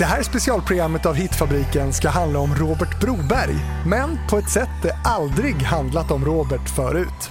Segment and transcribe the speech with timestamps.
[0.00, 3.54] Det här specialprogrammet av Hitfabriken ska handla om Robert Broberg,
[3.86, 7.28] men på ett sätt det aldrig handlat om Robert förut.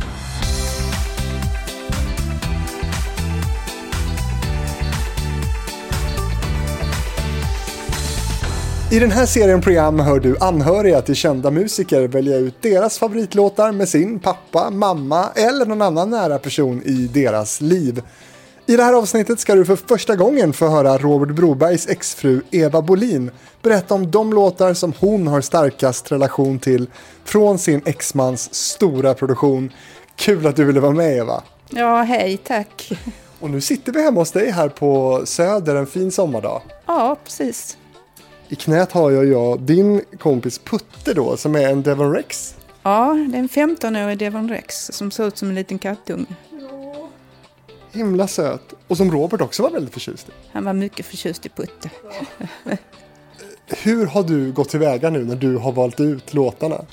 [8.91, 13.71] I den här serien program hör du anhöriga till kända musiker välja ut deras favoritlåtar
[13.71, 18.01] med sin pappa, mamma eller någon annan nära person i deras liv.
[18.69, 22.81] I det här avsnittet ska du för första gången få höra Robert Brobergs exfru Eva
[22.81, 26.87] Bolin berätta om de låtar som hon har starkast relation till
[27.23, 29.71] från sin exmans stora produktion.
[30.15, 31.43] Kul att du ville vara med Eva!
[31.69, 32.91] Ja, hej, tack!
[33.39, 36.61] Och nu sitter vi hemma hos dig här på Söder en fin sommardag.
[36.85, 37.77] Ja, precis.
[38.49, 42.55] I knät har jag, jag din kompis Putte då, som är en Devon Rex.
[42.83, 46.25] Ja, det är en 15-årig Devon Rex som ser ut som en liten kattunge.
[47.91, 48.73] Himla söt.
[48.87, 50.31] Och som Robert också var väldigt förtjust i.
[50.51, 51.89] Han var mycket förtjust i Putte.
[53.67, 56.85] Hur har du gått tillväga nu när du har valt ut låtarna?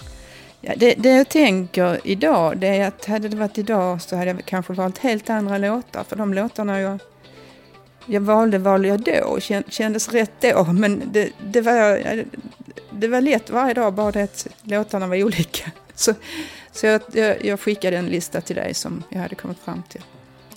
[0.60, 4.30] Ja, det, det jag tänker idag, det är att hade det varit idag så hade
[4.30, 6.04] jag kanske valt helt andra låtar.
[6.04, 6.98] För de låtarna jag,
[8.06, 10.64] jag valde valde jag då, kändes rätt då.
[10.64, 12.24] Men det, det, var,
[12.90, 15.70] det var lätt varje dag, bara det att låtarna var olika.
[15.94, 16.14] Så,
[16.72, 20.02] så jag, jag, jag skickade en lista till dig som jag hade kommit fram till.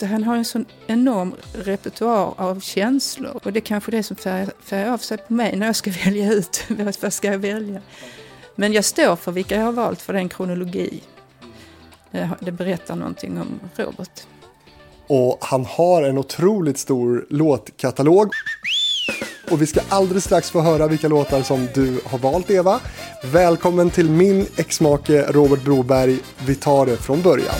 [0.05, 4.53] Han har en sån enorm repertoar av känslor och det är kanske det som färgar,
[4.63, 6.63] färgar av sig på mig när jag ska välja ut
[7.01, 7.81] vad ska jag välja.
[8.55, 11.03] Men jag står för vilka jag har valt för den kronologi.
[12.11, 14.27] Det, det berättar någonting om Robert.
[15.07, 18.29] Och han har en otroligt stor låtkatalog.
[19.51, 22.79] Och vi ska alldeles strax få höra vilka låtar som du har valt Eva.
[23.23, 26.19] Välkommen till min exmake Robert Broberg.
[26.45, 27.55] Vi tar det från början.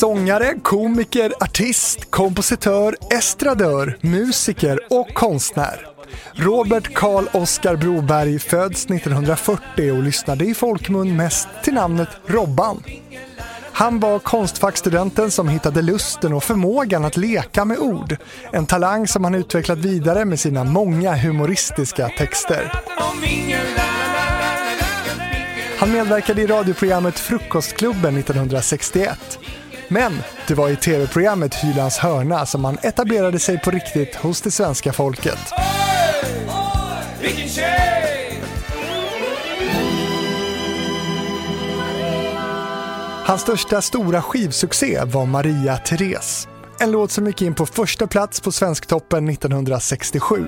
[0.00, 5.86] Sångare, komiker, artist, kompositör, estradör, musiker och konstnär.
[6.32, 12.82] Robert Karl Oskar Broberg föds 1940 och lyssnade i folkmun mest till namnet Robban.
[13.72, 18.16] Han var Konstfackstudenten som hittade lusten och förmågan att leka med ord.
[18.52, 22.72] En talang som han utvecklat vidare med sina många humoristiska texter.
[25.78, 29.38] Han medverkade i radioprogrammet Frukostklubben 1961.
[29.92, 30.12] Men
[30.48, 34.92] det var i tv-programmet Hylands hörna som han etablerade sig på riktigt hos det svenska
[34.92, 35.38] folket.
[43.24, 46.48] Hans största stora skivsuccé var Maria Therese.
[46.80, 50.46] En låt som gick in på första plats på Svensktoppen 1967.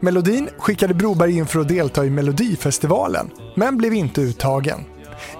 [0.00, 4.84] Melodin skickade Broberg in för att delta i Melodifestivalen, men blev inte uttagen.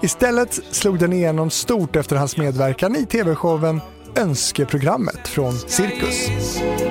[0.02, 3.80] Istället slog den igenom stort efter hans medverkan i tv-showen
[4.16, 6.26] Önskeprogrammet från Cirkus.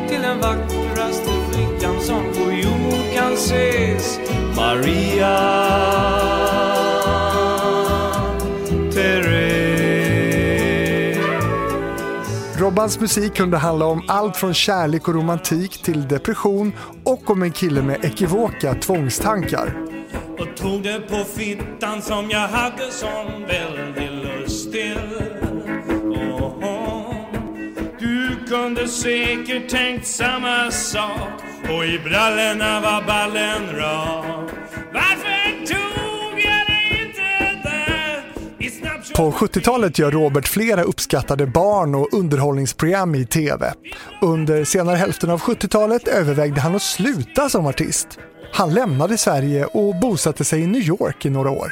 [0.07, 4.19] Till den vackraste flickan som på jord kan ses
[4.55, 5.67] Maria.
[12.57, 16.73] Robbans musik kunde handla om allt från kärlek och romantik till depression
[17.03, 19.96] och om en kille med ekivoka tvångstankar
[20.39, 24.97] och tog det på fittan som jag hade sån väldig lust till.
[25.89, 27.13] Oh, oh.
[27.99, 34.51] Du kunde säkert tänkt samma sak och i brallorna var ballen rak.
[34.93, 39.15] Varför tog jag dig inte där?
[39.15, 43.73] På 70-talet gör Robert flera uppskattade barn och underhållningsprogram i TV.
[44.21, 48.19] Under senare hälften av 70-talet övervägde han att sluta som artist.
[48.53, 51.71] Han lämnade Sverige och bosatte sig i New York i några år.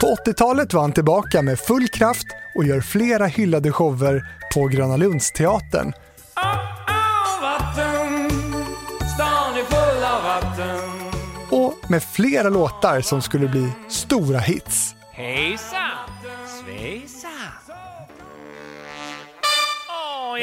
[0.00, 4.96] På 80-talet var han tillbaka med full kraft och gör flera hyllade shower på Gröna
[4.96, 5.92] Lundsteatern.
[6.36, 8.30] Oh, oh, vatten,
[9.14, 11.02] stan är full av vatten.
[11.50, 14.94] Och med flera låtar som skulle bli stora hits.
[15.12, 15.81] Hejsan,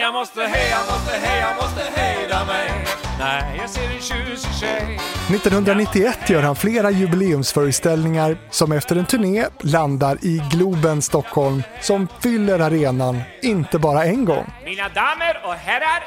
[0.10, 2.86] jag måste hej, jag måste hej, jag måste hejda mig
[3.20, 9.46] när jag ser en tjusig tjej 1991 gör han flera jubileumsföreställningar som efter en turné
[9.60, 14.54] landar i Globen Stockholm som fyller arenan inte bara en gång.
[14.66, 16.04] Mina damer och herrar,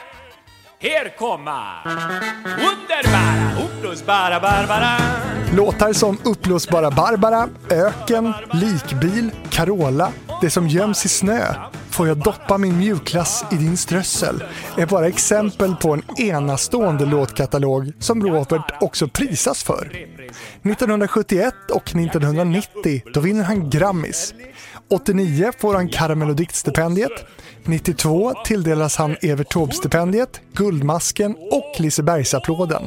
[0.81, 1.62] här komma
[2.56, 4.96] underbara Upplåsbara Barbara.
[5.56, 11.54] Låtar som Upplåsbara Barbara, Öken, Likbil, Carola, Det som göms i snö
[11.93, 14.44] Får jag doppa min mjukglass i din strössel
[14.79, 20.06] är bara exempel på en enastående låtkatalog som Robert också prisas för.
[20.62, 24.35] 1971 och 1990 då vinner han Grammis.
[24.91, 27.25] 89 får han Karamelodiktstipendiet.
[27.65, 32.83] 92 tilldelas han Evert Taube-stipendiet, Guldmasken och Lisebergsapplåden.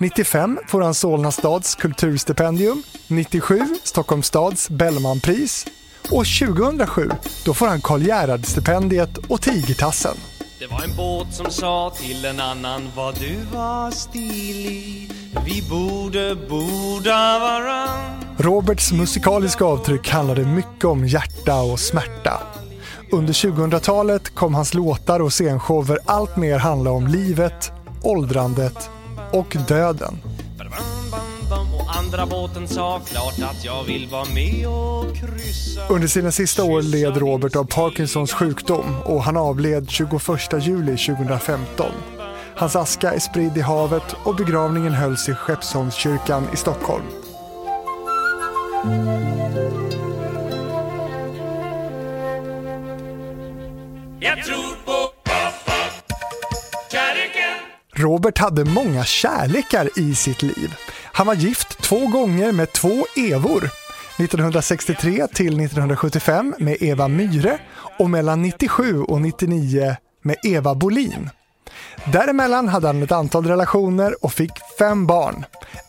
[0.00, 5.66] 95 får han Solna stads kulturstipendium, 97 Stockholms stads Bellmanpris
[6.10, 7.10] och 2007
[7.44, 10.16] då får han Karl Gerhard-stipendiet och Tigertassen.
[10.58, 15.10] Det var en båt som sa till en annan vad du var stilig
[15.46, 22.42] Vi borde borda varann Roberts musikaliska avtryck handlade mycket om hjärta och smärta.
[23.12, 27.72] Under 2000-talet kom hans låtar och scenshower allt mer handla om livet,
[28.02, 28.90] åldrandet
[29.32, 30.18] och döden.
[35.88, 40.12] Under sina sista år led Robert av Parkinsons sjukdom och han avled 21
[40.60, 41.92] juli 2015.
[42.56, 47.04] Hans aska är spridd i havet och begravningen hölls i Skeppsholmskyrkan i Stockholm.
[54.20, 55.14] Jag tror på
[57.96, 60.74] Robert hade många kärlekar i sitt liv.
[61.16, 63.70] Han var gift två gånger med två Evor.
[64.18, 67.58] 1963 till 1975 med Eva Myre
[67.98, 71.30] och mellan 97 och 99 med Eva Bolin.
[72.12, 75.44] Däremellan hade han ett antal relationer och fick fem barn.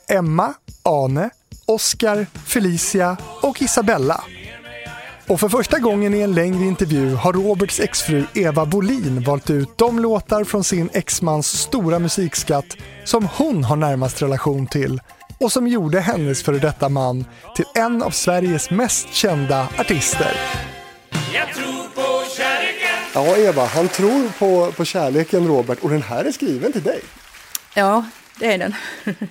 [0.08, 1.30] Emma, Ane,
[1.66, 4.24] Oscar, Felicia och Isabella.
[5.28, 9.78] Och för första gången i en längre intervju har Roberts exfru Eva Bolin valt ut
[9.78, 15.02] de låtar från sin exmans stora musikskatt som hon har närmast relation till
[15.40, 17.26] och som gjorde hennes före detta man
[17.56, 20.32] till en av Sveriges mest kända artister.
[21.34, 22.96] Jag tror på kärleken.
[23.14, 27.02] Ja, Eva, han tror på, på kärleken, Robert, och den här är skriven till dig.
[27.76, 28.06] Ja,
[28.40, 28.74] det är den.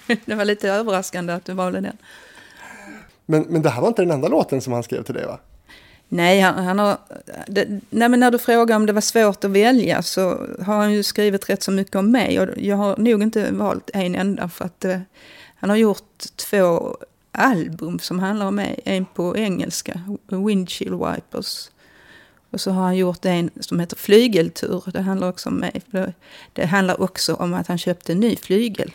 [0.25, 1.97] Det var lite överraskande att du valde den.
[3.27, 5.39] Men, men det här var inte den enda låten som han skrev till dig, va?
[6.09, 6.99] Nej, han, han har,
[7.47, 10.93] det, nej, men när du frågar om det var svårt att välja så har han
[10.93, 12.41] ju skrivit rätt så mycket om mig.
[12.41, 14.99] Och jag har nog inte valt en enda för att eh,
[15.57, 16.97] han har gjort två
[17.33, 18.81] album som handlar om mig.
[18.85, 21.71] En på engelska, Windshield Wipers.
[22.51, 24.85] Och så har han gjort en som heter Flygeltur.
[24.87, 25.83] Det handlar också om mig.
[26.53, 28.93] Det, handlar också om att han köpte en ny flygel.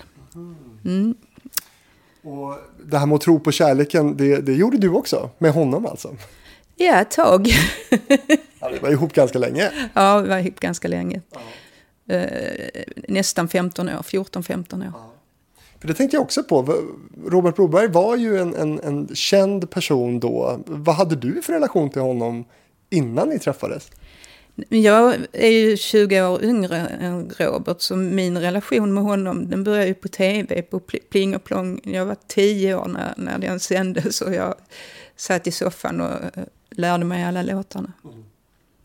[0.86, 1.16] Mm.
[2.22, 2.56] Och
[2.86, 5.30] det här med att tro på kärleken, det, det gjorde du också?
[5.38, 6.16] Med honom alltså?
[6.82, 7.48] Ja, ett tag.
[8.60, 9.72] ja, vi var ihop ganska länge.
[9.94, 11.22] Ja, vi var ihop ganska länge.
[12.06, 12.16] Ja.
[12.16, 14.92] Eh, nästan 15 år, 14-15 år.
[14.94, 15.14] Ja.
[15.80, 16.84] För det tänkte jag också på.
[17.28, 20.60] Robert Broberg var ju en, en, en, känd person då.
[20.66, 22.46] Vad hade du för relation till honom
[22.90, 23.92] innan ni träffades?
[24.70, 29.88] Jag är ju 20 år yngre än Robert, så min relation med honom den började
[29.88, 30.80] ju på tv, på
[31.10, 31.82] Pling och Plong.
[31.84, 34.56] Jag var 10 år när, när den sändes och jag
[35.16, 36.44] satt i soffan och
[36.80, 37.94] lärde mig alla låtarna.
[38.04, 38.24] Mm.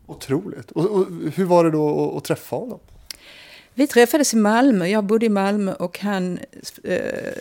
[0.05, 0.71] Otroligt.
[0.71, 1.05] Och, och,
[1.35, 2.79] hur var det då att, att, träffa honom?
[3.73, 4.87] Vi träffades i Malmö.
[4.87, 6.39] Jag bodde i Malmö och han...
[6.83, 7.33] Eh,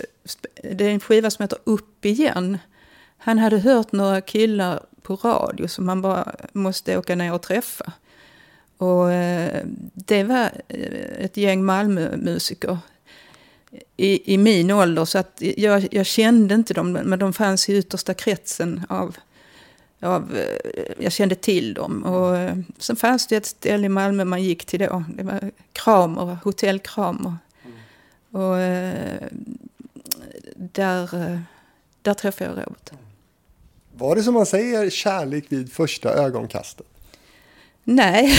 [0.63, 2.59] det är en skiva som heter Upp igen.
[3.19, 7.93] Han hade hört några killar på radio som han bara måste åka ner och träffa.
[8.77, 9.65] Och eh,
[9.95, 12.79] det var eh, ett gäng Malmömusiker
[13.97, 15.05] i, i min ålder.
[15.05, 19.17] Så att jag, jag kände inte dem, men de fanns i yttersta kretsen av
[20.05, 22.05] av, eh, jag kände till dem.
[22.05, 25.05] Och eh, sen fanns det ett ställe i Malmö man gick till då.
[25.17, 27.37] Det var Kramer, Hotell Kramer.
[27.65, 28.45] Mm.
[28.45, 29.23] Och eh,
[30.57, 31.41] där,
[32.03, 32.91] där träffade jag Robert.
[33.97, 36.87] Var det som man säger kärlek vid första ögonkastet?
[37.85, 38.35] Nej.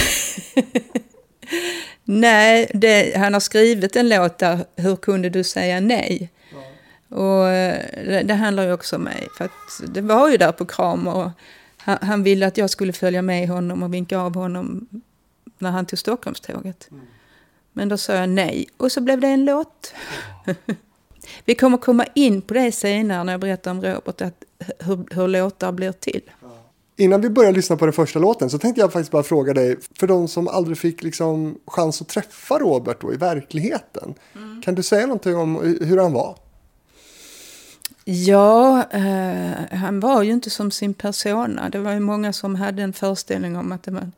[2.03, 6.29] nej, det, han har skrivit en låt där, Hur kunde du säga nej?
[7.09, 9.27] Och eh, det, det handlar ju också om mig.
[9.37, 9.51] För att
[9.87, 11.31] det var ju där på kram och
[11.77, 14.87] han, han, ville att jag skulle följa med honom och vinka av honom
[15.57, 16.87] när han tog Stockholmståget.
[16.91, 17.05] Mm.
[17.73, 19.93] Men då sa jag nej och så blev det en låt.
[21.45, 24.43] Vi kommer komma in på det senare när jag berättar om Robert, att
[24.79, 26.21] hur, hur låtar blir till.
[26.97, 29.77] Innan vi börjar lyssna på den första låten så tänkte jag faktiskt bara fråga dig,
[29.99, 34.61] för de som aldrig fick liksom chans att träffa Robert då i verkligheten, mm.
[34.61, 36.37] kan du säga någonting om hur han var?
[38.07, 41.69] Ja, eh, han var ju inte som sin persona.
[41.69, 44.11] Det var ju många som hade en föreställning om att det var,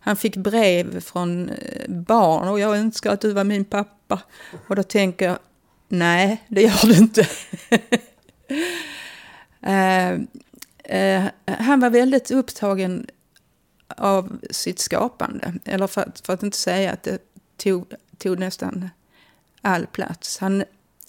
[0.00, 4.22] han fick brev från eh, barn och jag önskar att du var min pappa.
[4.68, 5.38] Och då tänker jag,
[5.88, 7.28] nej, det gör du inte.
[9.60, 10.12] eh,
[10.84, 13.06] eh, han var väldigt upptagen
[13.88, 15.54] av sitt skapande.
[15.64, 17.18] Eller för, för att inte säga att det
[17.56, 18.90] tog, tog nästan
[19.60, 20.38] all plats.
[20.38, 20.64] Han,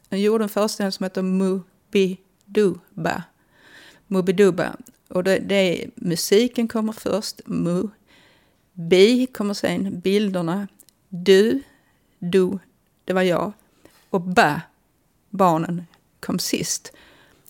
[0.09, 1.21] han gjorde en föreställning som heter
[2.45, 3.23] Duba.
[4.07, 4.75] Mubiduba.
[5.07, 7.87] Och det, det är, musiken kommer först, mu.
[8.73, 10.67] Bi kommer sen, bilderna.
[11.09, 11.63] Du,
[12.19, 12.59] du,
[13.05, 13.53] det var jag.
[14.09, 14.61] Och ba,
[15.29, 15.85] barnen,
[16.19, 16.91] kom sist.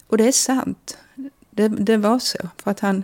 [0.08, 0.98] Och det är sant.
[1.50, 2.38] Det, det var så.
[2.58, 3.04] För att han...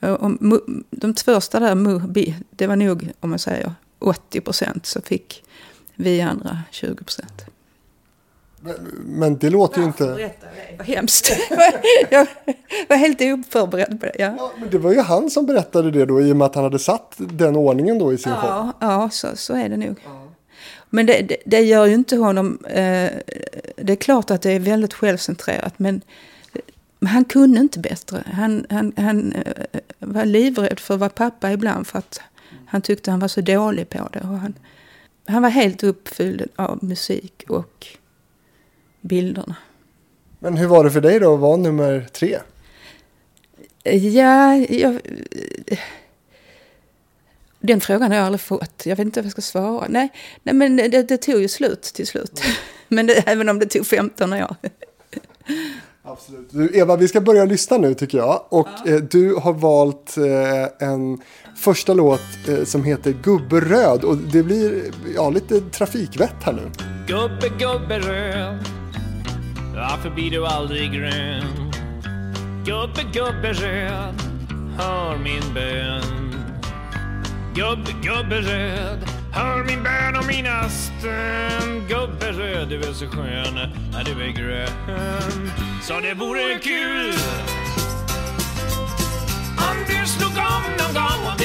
[0.00, 4.86] Om, de första där, mu, bi, det var nog, om man säger, 80 procent.
[4.86, 5.44] Så fick
[5.94, 7.44] vi andra 20 procent.
[8.66, 10.30] Men, men, det låter ju inte...
[10.78, 11.30] Vad hemskt.
[12.10, 12.26] jag
[12.88, 14.12] var helt oförberedd på det.
[14.18, 14.34] Ja.
[14.38, 14.52] ja.
[14.60, 16.78] men det var ju han som berättade det då i och med att han hade
[16.78, 18.72] satt den ordningen då i sin ja, show.
[18.80, 20.00] Ja, så, så är det nog.
[20.04, 20.22] Ja.
[20.90, 22.58] Men det, det, det, gör ju inte honom...
[22.64, 23.10] Eh,
[23.76, 26.00] det är klart att det är väldigt självcentrerat men
[27.04, 28.24] han kunde inte bättre.
[28.32, 32.20] Han, han, han eh, var livrädd för att vara pappa ibland för att
[32.66, 34.20] han tyckte han var så dålig på det.
[34.20, 34.54] Och han,
[35.26, 37.86] han var helt uppfylld av musik och
[39.06, 39.56] bilderna.
[40.38, 42.38] Men hur var det för dig då att vara nummer tre?
[43.84, 45.00] Ja, jag,
[47.60, 48.86] den frågan har jag aldrig fått.
[48.86, 49.86] Jag vet inte vad jag ska svara.
[49.88, 52.40] Nej, nej men det, det tog ju slut till slut.
[52.44, 52.56] Mm.
[52.88, 54.56] Men det, även om det tog 15 år.
[56.02, 56.50] Absolut.
[56.50, 58.44] Du, Eva, vi ska börja lyssna nu tycker jag.
[58.48, 58.92] Och ja.
[58.92, 61.20] eh, du har valt eh, en
[61.56, 64.04] första låt eh, som heter Gubbe röd.
[64.04, 64.82] Och det blir
[65.14, 66.70] ja, lite trafikvett här nu.
[67.06, 68.75] Gubbe, gubbe röd
[69.76, 71.72] varför blir du aldrig grön?
[72.64, 74.14] Gubbe, gubbe röd
[74.78, 76.34] Hör min bön.
[77.54, 78.98] Gubbe, gubbe röd
[79.32, 83.54] Hör min bön och mina stön Gubbe röd, du är så skön
[83.92, 85.50] när du är grön.
[85.82, 87.14] Så det vore kul.
[89.58, 91.36] Om du slog om någon gång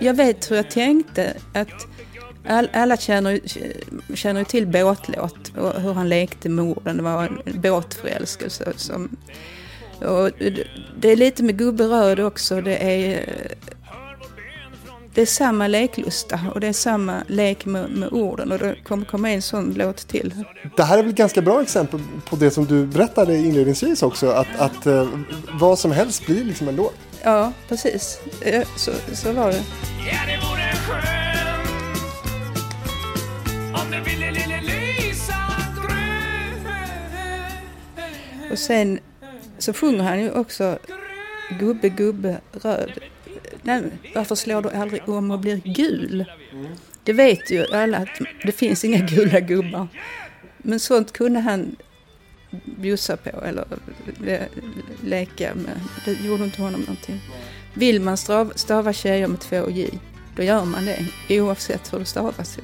[0.00, 1.86] Jag vet hur jag tänkte att
[2.48, 3.40] All, alla känner,
[4.14, 6.96] känner till båtlåt och hur han lekte med orden.
[6.96, 8.72] Det var en båtförälskelse.
[8.76, 9.16] Som,
[9.98, 10.30] och
[11.00, 12.60] det är lite med Gubbe Röd också.
[12.60, 13.24] Det är,
[15.14, 19.04] det är samma leklusta och det är samma lek med, med orden och det kommer
[19.04, 20.34] komma en sån låt till.
[20.76, 24.28] Det här är väl ett ganska bra exempel på det som du berättade inledningsvis också,
[24.30, 25.08] att, att eh,
[25.60, 27.09] vad som helst blir liksom en låt.
[27.22, 28.20] Ja, precis.
[28.76, 29.62] Så, så var det.
[38.50, 39.00] Och sen
[39.58, 40.78] så sjunger han ju också
[41.58, 42.92] Gubbe, gubbe, röd.
[43.62, 43.82] Nej,
[44.14, 46.24] varför slår du aldrig om och blir gul?
[47.04, 49.88] Det vet ju alla att det finns inga gula gubbar.
[50.58, 51.76] Men sånt kunde han
[52.64, 53.64] bjussa på eller
[54.18, 54.46] le
[55.04, 55.80] leka med.
[56.04, 57.20] Det gjorde inte honom någonting.
[57.74, 58.16] Vill man
[58.54, 59.90] stava tjejer med två J,
[60.36, 61.06] då gör man det
[61.40, 62.58] oavsett hur det stavas.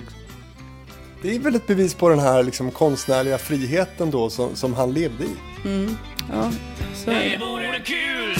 [1.22, 4.92] Det är väl ett bevis på den här liksom, konstnärliga friheten då som, som han
[4.92, 5.30] levde i.
[5.64, 5.96] Mm.
[6.32, 6.52] Ja,
[6.94, 7.36] så är det.
[7.36, 8.36] vore kul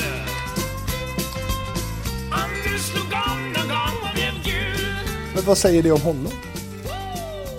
[2.31, 4.97] om du slog om någon gång och blev gul
[5.35, 6.33] Men vad säger det om honom?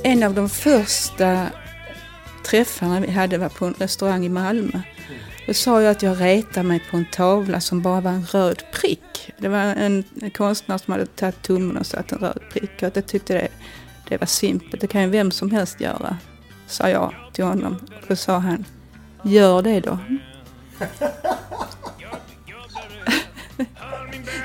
[0.03, 1.47] En av de första
[2.49, 4.81] träffarna vi hade var på en restaurang i Malmö.
[5.47, 8.63] Då sa jag att jag retade mig på en tavla som bara var en röd
[8.71, 9.31] prick.
[9.37, 12.71] Det var en konstnär som hade tagit tummen och satt en röd prick.
[12.83, 13.47] Och jag tyckte det
[14.09, 16.17] det var simpelt, det kan ju vem som helst göra,
[16.67, 17.77] sa jag till honom.
[18.07, 18.65] Då sa han,
[19.23, 19.99] gör det då.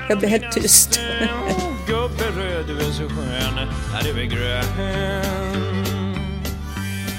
[0.09, 0.99] jag blev helt tyst.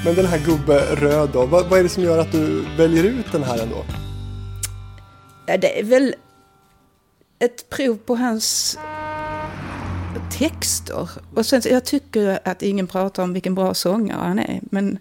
[0.04, 3.04] Men den här gubbe röd då, vad, vad, är det som gör att du väljer
[3.04, 3.84] ut den här ändå?
[5.46, 6.14] Ja, det är väl
[7.38, 8.78] ett prov på hans
[10.38, 11.10] texter.
[11.34, 14.60] Och sen, jag tycker att ingen pratar om vilken bra sångare han är.
[14.62, 14.98] Men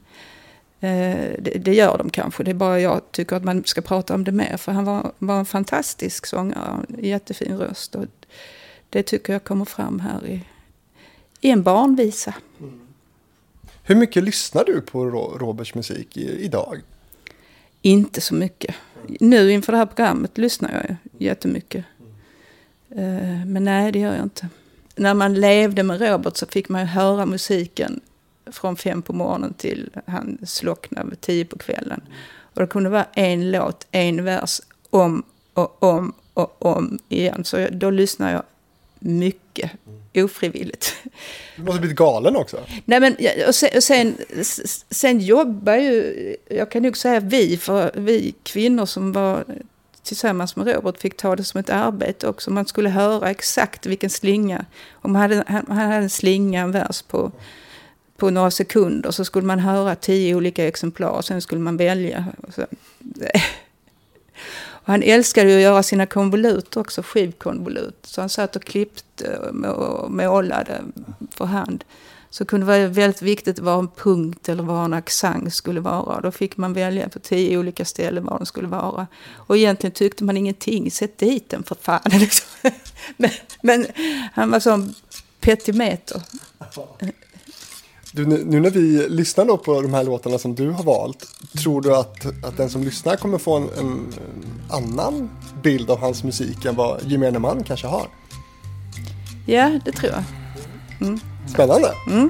[0.80, 2.44] eh, det, det, gör de kanske.
[2.44, 4.58] Det är bara jag tycker att man ska prata om det mer.
[4.58, 6.86] För han var, var en fantastisk sångare.
[6.98, 7.96] En jättefin röst.
[7.96, 8.06] Och
[8.90, 10.42] det tycker jag kommer fram här i,
[11.42, 12.34] i en barnvisa.
[12.60, 12.83] Mm.
[13.84, 15.06] Hur mycket lyssnar du på
[15.40, 16.82] Roberts musik idag?
[17.82, 18.76] Inte så mycket.
[19.20, 21.86] Nu inför det här programmet lyssnar jag jättemycket.
[22.90, 24.50] Eh, men nej, det gör jag inte
[24.96, 28.00] när man levde med Robert så fick man ju höra musiken
[28.46, 32.02] från fem på morgonen till han slocknade vid tio på kvällen.
[32.26, 35.24] Och det kunde vara en låt, en vers, om
[35.54, 37.44] och om och om igen.
[37.46, 38.44] Så då lyssnar jag
[39.00, 39.72] mycket
[40.16, 40.96] ofrivilligt.
[41.56, 42.60] Du måste blivit galen också.
[42.86, 43.16] Nej, men,
[43.48, 44.18] och sen, och sen,
[44.90, 49.44] sen jobbar ju, jag kan nog säga vi, för vi kvinnor som var
[50.04, 52.52] tillsammans med Robert fick ta det som ett arbete också.
[52.52, 54.66] Man skulle höra exakt vilken slinga.
[54.92, 57.32] Om han hade, han, han hade en slinga, en vers på,
[58.18, 62.26] på några sekunder så skulle man höra tio olika exemplar och sen skulle man välja.
[64.84, 68.00] Och han älskade ju att göra sina konvolut också, skivkonvolut.
[68.02, 70.82] Så han satt och klippte och målade
[71.36, 71.84] för hand.
[72.30, 76.22] Så det kunde vara väldigt viktigt var en punkt eller var en accent skulle vara.
[76.22, 79.08] Då fick man välja på tio olika ställen var den skulle vara.
[79.36, 80.92] Och egentligen tyckte man ingenting.
[80.92, 82.02] Sätt dit den för fan.
[82.12, 82.72] Liksom.
[83.18, 83.30] men,
[83.62, 83.86] men
[84.34, 84.94] han var som
[85.40, 86.22] petimeter.
[88.16, 91.28] Du, nu när vi lyssnar då på de här låtarna som du har valt,
[91.58, 94.14] tror du att, att den som lyssnar kommer få en, en
[94.70, 95.30] annan
[95.64, 98.08] bild av hans musik än vad gemene man kanske har?
[99.46, 100.24] Ja, det tror jag.
[101.08, 101.20] Mm.
[101.48, 101.92] Spännande.
[102.12, 102.30] Mm.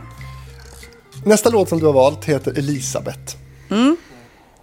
[1.25, 3.35] Nästa låt som du har valt heter Elisabeth.
[3.69, 3.97] Mm.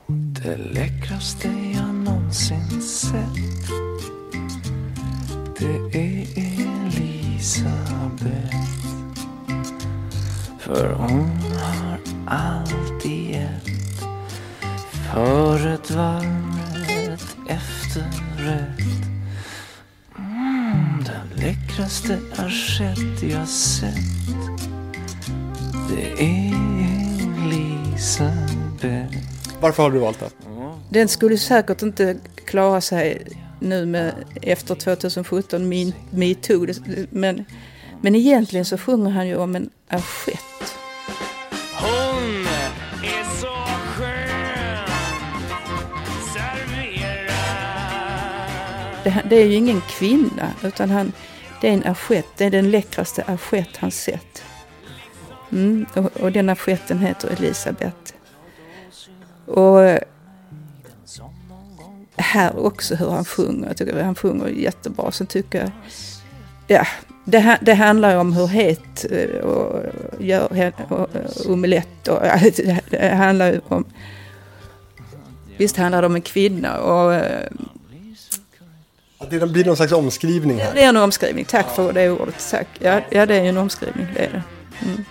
[0.07, 3.35] Det läckraste jag någonsin sett
[5.59, 6.27] Det är
[6.97, 8.80] Elisabeth
[10.71, 13.71] För hon har alltid ett
[15.12, 18.81] Förrätt, varmrätt, efterrätt
[20.19, 23.95] mm, Den läckraste assiett jag sett
[25.89, 26.55] Det är
[27.45, 29.17] Elisabeth
[29.61, 30.31] Varför har du valt den?
[30.89, 33.27] Den skulle säkert inte klara sig
[33.61, 36.67] nu med, efter 2017, metoo.
[37.11, 37.45] Men,
[38.00, 40.75] men egentligen så sjunger han ju om en assiett.
[41.80, 42.47] Hon
[43.04, 43.54] är så
[43.95, 44.87] skön
[46.35, 47.35] Servera
[49.04, 51.12] Det, det är ju ingen kvinna, utan han,
[51.61, 52.26] det är en assiett.
[52.37, 54.42] Det är den läckraste assiett han sett.
[55.52, 58.14] Mm, och, och den assietten heter Elisabeth.
[59.47, 59.99] Och
[62.16, 63.66] här också hur han sjunger.
[63.66, 65.12] Jag tycker han sjunger jättebra.
[65.12, 65.71] Sen tycker jag,
[66.66, 66.86] ja,
[67.25, 69.04] det, det handlar om hur het
[69.43, 69.83] och
[70.19, 71.09] gör och,
[71.47, 72.23] omelett och
[72.91, 73.85] det handlar om,
[75.56, 77.23] visst handlar det om en kvinna och
[79.30, 80.75] det blir någon slags omskrivning här.
[80.75, 82.49] Det är en omskrivning, tack för det ordet.
[82.50, 82.69] Tack.
[82.78, 84.43] Ja, ja det är en omskrivning, det är det.
[84.87, 85.04] Mm.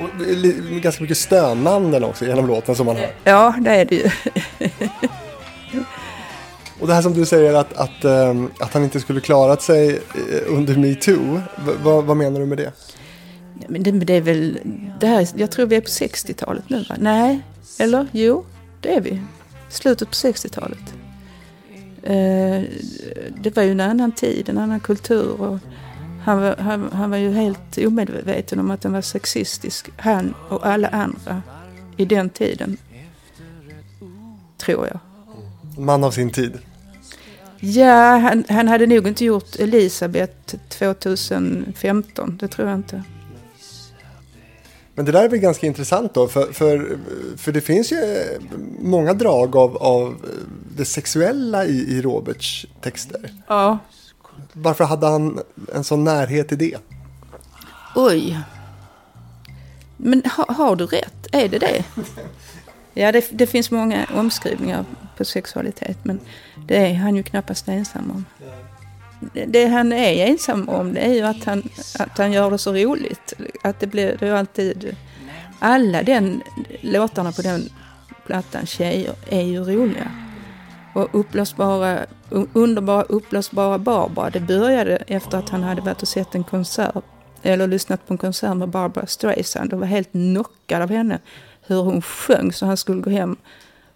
[0.00, 3.10] Och ganska mycket stönanden också genom låten som man hör.
[3.24, 4.10] Ja, det är det ju.
[6.80, 9.90] Och det här som du säger att, att, um, att han inte skulle klarat sig
[9.96, 11.40] eh, under metoo.
[11.82, 12.72] vad, vad menar du med det?
[13.68, 14.58] Men det, det är väl,
[15.00, 16.96] det här, jag tror vi är på 60-talet nu va?
[16.98, 17.40] Nej,
[17.78, 18.44] eller jo,
[18.80, 19.22] det är vi.
[19.68, 20.94] Slutet på 60-talet.
[22.02, 22.64] Uh,
[23.42, 25.40] det var ju en annan tid, en annan kultur.
[25.40, 25.58] Och
[26.24, 29.90] han, var, han, han var ju helt omedveten om att den var sexistisk.
[29.96, 31.42] Han och alla andra
[31.96, 32.76] i den tiden.
[34.58, 34.98] Tror jag.
[35.78, 36.58] Man av sin tid.
[37.60, 42.36] Ja, han, han hade nog inte gjort Elisabeth 2015.
[42.40, 43.02] Det tror jag inte.
[44.94, 46.98] Men det där är väl ganska intressant då, för, för,
[47.36, 48.24] för det finns ju
[48.80, 50.16] många drag av, av
[50.76, 53.34] det sexuella i, i Roberts texter.
[53.46, 53.78] Ja.
[54.52, 55.40] Varför hade han
[55.74, 56.76] en sån närhet till det?
[57.96, 58.40] Oj.
[59.96, 61.26] Men ha, har du rätt?
[61.32, 61.84] Är det det?
[62.94, 64.84] Ja, det, det, finns många omskrivningar
[65.16, 66.20] på sexualitet, men
[66.66, 68.24] det är han ju knappast ensam om.
[69.34, 72.58] Det, det han är ensam om det är ju att han, att han gör det
[72.58, 73.32] så roligt.
[73.62, 74.96] Att det blir det är alltid...
[75.62, 76.42] Alla den
[76.80, 77.68] låtarna på den
[78.26, 80.10] plattan, Tjejer, är ju roliga.
[80.94, 81.98] Och upplösbara,
[82.52, 87.04] underbara uppblåsbara Barbara, det började efter att han hade varit och sett en konsert,
[87.42, 91.18] eller lyssnat på en konsert med Barbara Streisand och var helt knockad av henne
[91.74, 93.36] hur hon sjöng så han skulle gå hem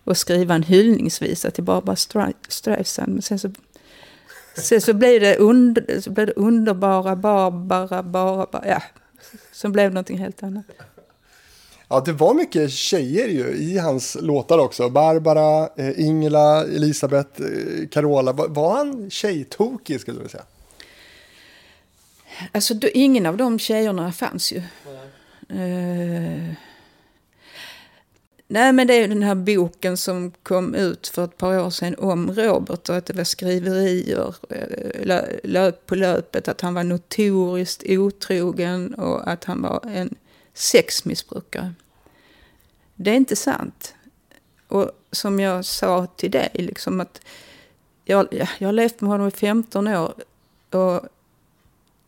[0.05, 1.97] och skriva en hyllningsvisa till Barbara
[2.49, 3.13] Streisand.
[3.13, 3.51] Men sen så,
[4.57, 8.83] sen så, blev, det under, så blev det underbara Barbara, Barbara, ja.
[9.53, 10.65] Så blev det någonting helt annat.
[11.89, 14.91] Ja, det var mycket tjejer ju i hans låtar också.
[14.91, 18.33] Barbara, eh, Ingela, Elisabeth, eh, Carola.
[18.33, 20.45] Var, var han tjejtokig skulle du säga?
[22.53, 24.63] Alltså, då, ingen av de tjejerna fanns ju.
[25.49, 25.61] Mm.
[25.61, 26.55] Uh,
[28.47, 31.95] Nej, men det är den här boken som kom ut för ett par år sedan
[31.99, 37.83] om Robert och att det var skriverier eh, löp på löpet, att han var notoriskt
[37.87, 40.15] otrogen och att han var en
[40.55, 41.75] sexmissbrukare.
[42.95, 43.95] Det är inte sant.
[44.69, 47.21] Och som jag sa till dig, liksom att
[48.05, 50.15] jag, jag har levt med honom i 15 år
[50.71, 51.01] och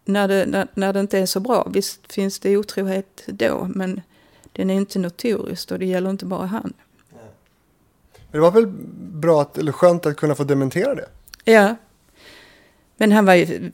[0.05, 1.69] när det, när, när det inte är så bra.
[1.71, 4.01] Visst finns det otrohet då, men
[4.57, 6.73] den är inte notorisk och det gäller inte bara han.
[8.13, 8.67] Men det var väl
[8.97, 11.09] bra, att, eller skönt att kunna få dementera det?
[11.45, 11.77] Ja.
[12.97, 13.71] Men han var ju,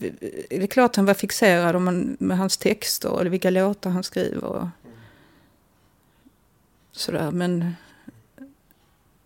[0.51, 4.03] det är klart han var fixerad om man, med hans texter och vilka låtar han
[4.03, 4.45] skriver.
[4.45, 4.69] Och
[6.93, 7.75] sådär, men...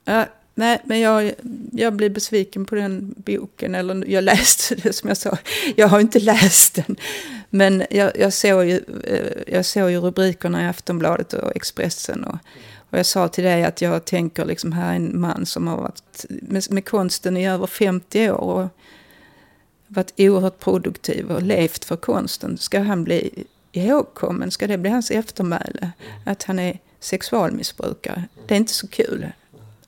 [0.04, 1.32] Ja, nej, men jag,
[1.72, 3.74] jag blev besviken på den boken.
[3.74, 5.38] Eller jag läste det som jag sa.
[5.76, 6.96] Jag har inte läst den.
[7.56, 12.24] Men jag, jag, såg, ju, eh, jag såg ju rubrikerna i Aftonbladet och Expressen.
[12.24, 12.38] Och,
[12.90, 15.76] och jag sa till dig att jag tänker liksom här är en man som har
[15.76, 18.38] varit med, med konsten i över 50 år.
[18.38, 18.68] Och
[19.86, 22.58] varit oerhört produktiv och levt för konsten.
[22.58, 24.50] Ska han bli ihågkommen?
[24.50, 25.90] Ska det bli hans eftermäle?
[26.24, 28.24] Att han är sexualmissbrukare?
[28.46, 29.32] Det är inte så kul.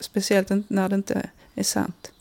[0.01, 2.13] Speciellt när det inte är sant.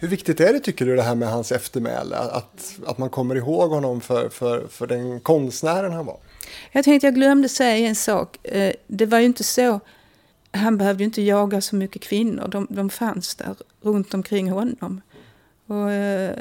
[0.00, 2.16] Hur viktigt är det tycker du det här med hans eftermäle?
[2.16, 6.16] Att, att man kommer ihåg honom för, för, för den konstnären han var?
[6.72, 8.46] Jag tänkte jag glömde säga en sak.
[8.46, 9.80] Eh, det var ju inte så.
[10.52, 12.48] Han behövde ju inte jaga så mycket kvinnor.
[12.48, 15.00] De, de fanns där runt omkring honom.
[15.66, 16.34] Och, eh,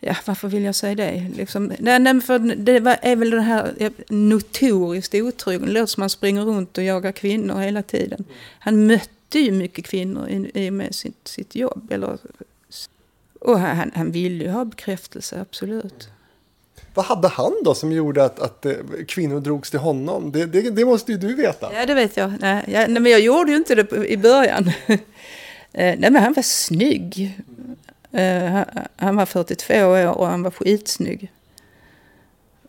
[0.00, 1.30] ja, varför vill jag säga det?
[1.36, 5.66] Liksom, nej, nej, för det var, är väl den här notoriskt otrogen.
[5.66, 8.24] Det låter som han springer runt och jagar kvinnor hela tiden.
[8.58, 11.92] Han mötte ju mycket kvinnor i, i med sitt, sitt jobb.
[11.92, 12.18] Eller,
[13.40, 16.08] och han, han ville ju ha bekräftelse, absolut.
[16.94, 18.72] Vad hade han då som gjorde att, att eh,
[19.08, 20.32] kvinnor drogs till honom?
[20.32, 21.74] Det, det, det måste ju du veta.
[21.74, 22.32] Ja, det vet jag.
[22.40, 24.72] Nej, jag, nej, men jag gjorde ju inte det i början.
[25.72, 27.38] Eh, nej, men han var snygg.
[28.12, 28.64] Eh, han,
[28.96, 31.32] han var 42 år och han var skitsnygg.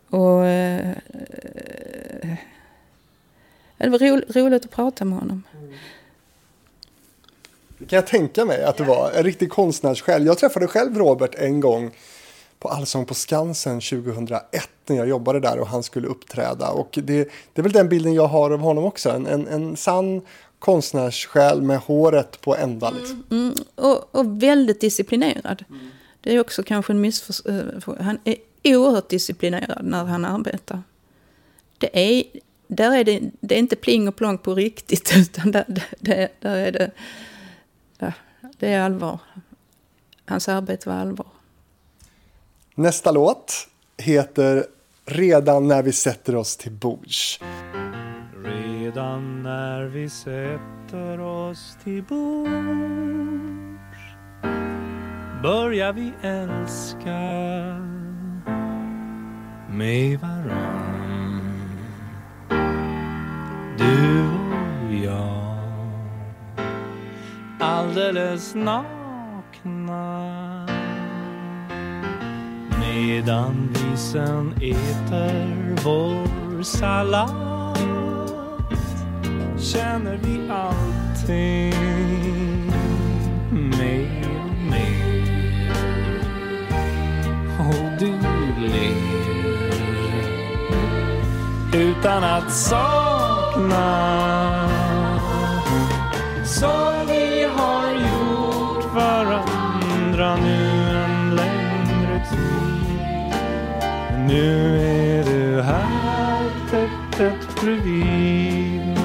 [0.08, 0.42] Och...
[3.82, 5.42] Det var ro, roligt att prata med honom.
[7.82, 9.10] Det kan jag tänka mig att det var.
[9.10, 10.26] En riktig konstnärssjäl.
[10.26, 11.90] Jag träffade själv Robert en gång
[12.58, 16.70] på Allsång på Skansen 2001 när jag jobbade där och han skulle uppträda.
[16.70, 19.10] Och det, det är väl den bilden jag har av honom också.
[19.10, 20.22] En, en, en sann
[20.58, 22.90] konstnärssjäl med håret på ända.
[22.90, 23.24] Liksom.
[23.30, 25.64] Mm, och, och väldigt disciplinerad.
[26.20, 27.82] Det är också kanske en missförstånd.
[28.00, 30.82] Han är oerhört disciplinerad när han arbetar.
[31.78, 32.24] Det är,
[32.68, 35.64] där är det, det är inte pling och plong på riktigt, utan där,
[35.98, 36.90] där, där är det,
[38.06, 39.18] ja, det är allvar.
[40.26, 41.26] Hans arbete var allvar.
[42.74, 44.66] Nästa låt heter
[45.04, 47.40] Redan när vi sätter oss till bords.
[48.44, 52.52] Redan när vi sätter oss till bords
[55.42, 57.20] börjar vi älska
[59.68, 61.40] med varann.
[63.78, 64.28] Du
[64.86, 65.41] och jag
[67.62, 70.12] alldeles nakna.
[72.80, 77.78] Medan vi sen äter vår sallad
[79.58, 81.72] känner vi allting
[83.52, 85.72] mer och mer.
[87.58, 88.12] Och du
[88.60, 89.12] ler
[91.74, 93.92] utan att sakna.
[96.44, 97.31] Som vi
[100.22, 103.32] varandra nu en längre tid
[104.26, 108.98] nu är du här tätt, tätt bredvid.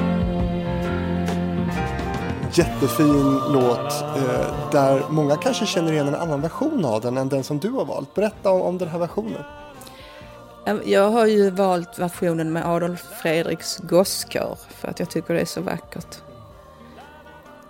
[2.53, 7.43] Jättefin låt eh, där många kanske känner igen en annan version av den än den
[7.43, 8.13] som du har valt.
[8.15, 9.43] Berätta om, om den här versionen.
[10.85, 15.45] Jag har ju valt versionen med Adolf Fredriks gosskör för att jag tycker det är
[15.45, 16.17] så vackert.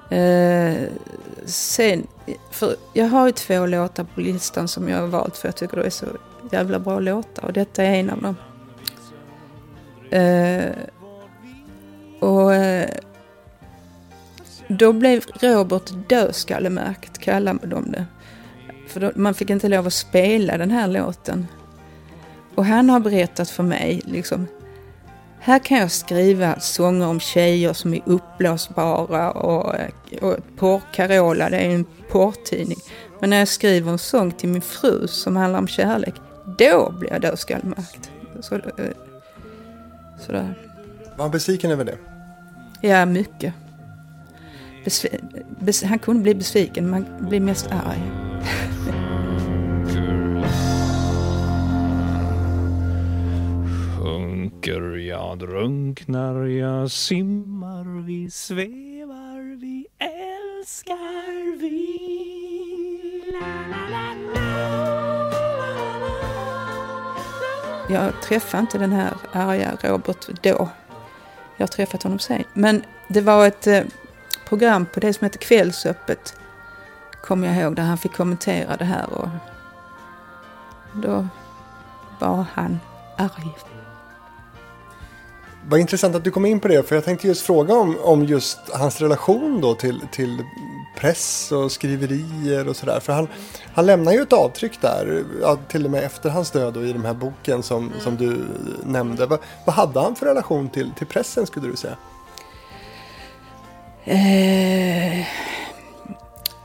[0.10, 0.90] Eh,
[1.48, 2.08] sen,
[2.52, 5.78] för jag har ju två låtar på listan som jag har valt för jag tycker
[5.78, 6.06] det är så
[6.52, 8.36] jävla bra låtar och detta är en av dem.
[10.10, 10.72] Eh,
[12.20, 12.90] och eh,
[14.68, 18.06] då blev Robert dödskallemärkt, kallade de det.
[18.88, 21.48] För då, man fick inte lov att spela den här låten.
[22.56, 24.48] Och han har berättat för mig, liksom,
[25.48, 29.76] här kan jag skriva sånger om tjejer som är uppblåsbara och,
[30.22, 32.78] och porr, Carola, det är en porrtidning.
[33.20, 36.14] Men när jag skriver en sång till min fru som handlar om kärlek,
[36.60, 38.12] då blir jag dödskallemärkt.
[38.40, 38.62] Så, eh,
[40.26, 40.56] sådär.
[41.16, 41.98] Var han besviken över det?
[42.82, 43.54] Ja, mycket.
[44.86, 45.22] Besvi-
[45.60, 48.12] bes- han kunde bli besviken, men man blir mest arg.
[54.48, 61.88] sjunker jag, drunknar jag, simmar vi, svävar vi, älskar vi.
[67.90, 70.70] Jag träffade inte den här arga Robert då.
[71.58, 72.44] Jag har träffat honom sen.
[72.54, 73.84] Men det var ett eh,
[74.48, 76.40] program på det som heter Kvällsöppet,
[77.24, 79.14] kommer jag ihåg, där han fick kommentera det här.
[79.14, 79.28] Och
[80.96, 81.28] då
[82.20, 82.80] var han
[83.18, 83.77] arg.
[85.70, 88.26] Vad intressant att du kom in på det, för jag tänkte just fråga om, om
[88.26, 90.44] just hans relation då till, till
[90.96, 93.00] press och skriverier och sådär.
[93.00, 93.28] För han,
[93.74, 96.94] han lämnar ju ett avtryck där, ja, till och med efter hans död och i
[96.94, 98.00] den här boken som, mm.
[98.00, 98.46] som du
[98.86, 99.26] nämnde.
[99.26, 101.98] Vad, vad hade han för relation till, till pressen skulle du säga?
[104.04, 105.26] Eh,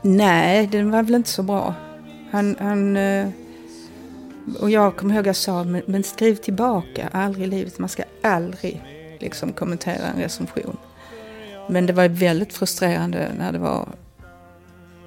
[0.01, 1.73] nej, den var väl inte så bra.
[2.31, 3.27] Han, han eh,
[4.59, 7.89] och jag kommer ihåg att jag sa, men, men skriv tillbaka, aldrig i livet, man
[7.89, 8.92] ska aldrig
[9.23, 10.77] liksom kommentera en recension.
[11.69, 13.87] Men det var väldigt frustrerande när det var,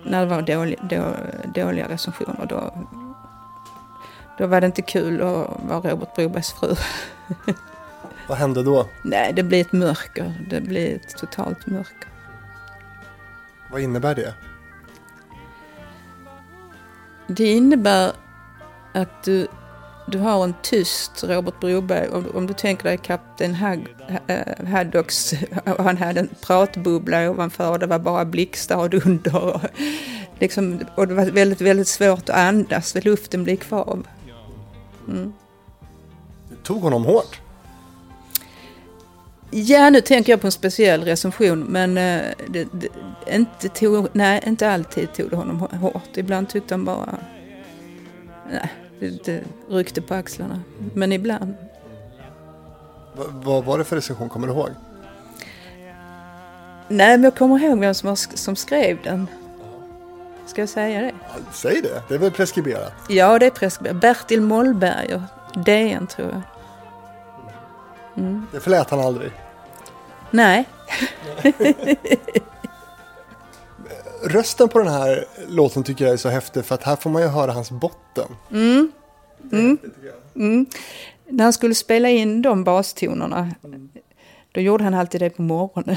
[0.04, 1.14] när det var dålig, då,
[1.54, 2.46] dåliga recensioner.
[2.48, 2.74] Då,
[4.38, 6.74] då var det inte kul att vara Robert Brobergs fru.
[8.28, 8.86] Vad hände då?
[9.04, 10.46] Nej, det blir ett mörker.
[10.50, 12.08] Det blir ett totalt mörker.
[13.70, 14.34] Vad innebär det?
[17.26, 18.12] Det innebär
[18.92, 19.46] att du
[20.06, 22.08] du har en tyst Robert Broberg.
[22.08, 23.56] Om, om du tänker dig Kapten
[24.26, 25.34] eh, Haddocks,
[25.78, 29.44] han hade en pratbubbla ovanför och det var bara blixtar och dunder.
[29.44, 29.60] Och,
[30.38, 33.98] liksom, och det var väldigt, väldigt svårt att andas, för luften blev kvar.
[35.08, 35.32] Mm.
[36.62, 37.40] Tog honom hårt?
[39.50, 42.88] Ja, nu tänker jag på en speciell recension, men eh, det, det,
[43.34, 46.16] inte, tog, nej, inte alltid tog det honom hårt.
[46.16, 47.18] Ibland tyckte han bara...
[48.50, 50.60] Nej, det ryckte på axlarna.
[50.94, 51.54] Men ibland.
[53.16, 54.70] V vad var det för recension, kommer du ihåg?
[56.88, 59.26] Nej, men jag kommer ihåg vem som, som skrev den.
[60.46, 61.14] Ska jag säga det?
[61.52, 62.92] Säg det, det är väl preskriberat?
[63.08, 64.00] Ja, det är preskriberat.
[64.00, 65.22] Bertil Mollberger,
[65.54, 66.42] DN tror jag.
[68.16, 68.46] Mm.
[68.52, 69.30] Det förlät han aldrig?
[70.30, 70.68] Nej.
[74.28, 77.22] rösten på den här låten tycker jag är så häftig för att här får man
[77.22, 78.28] ju höra hans botten.
[78.50, 78.92] Mm.
[79.52, 79.78] Mm.
[80.34, 80.66] Mm.
[81.28, 83.54] När han skulle spela in de bastonerna,
[84.52, 85.96] då gjorde han alltid det på morgonen.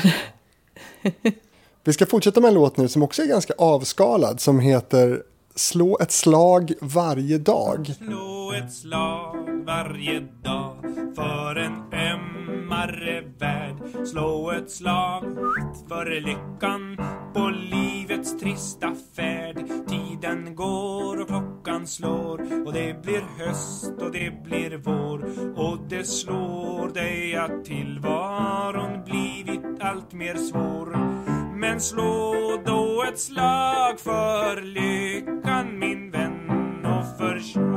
[1.84, 5.24] Vi ska fortsätta med en låt nu som också är ganska avskalad som heter
[5.56, 7.88] Slå ett slag varje dag.
[7.98, 10.76] Slå ett slag varje dag
[11.16, 14.08] för en ömmare värld.
[14.08, 15.24] Slå ett slag
[15.88, 16.98] för lyckan
[17.34, 19.58] på livets trista färd.
[19.88, 25.26] Tiden går och klockan slår och det blir höst och det blir vår
[25.60, 31.09] och det slår dig att tillvaron blivit allt mer svår.
[31.60, 36.50] Men slå då ett slag för lyckan min vän
[36.86, 37.76] och för kärleken.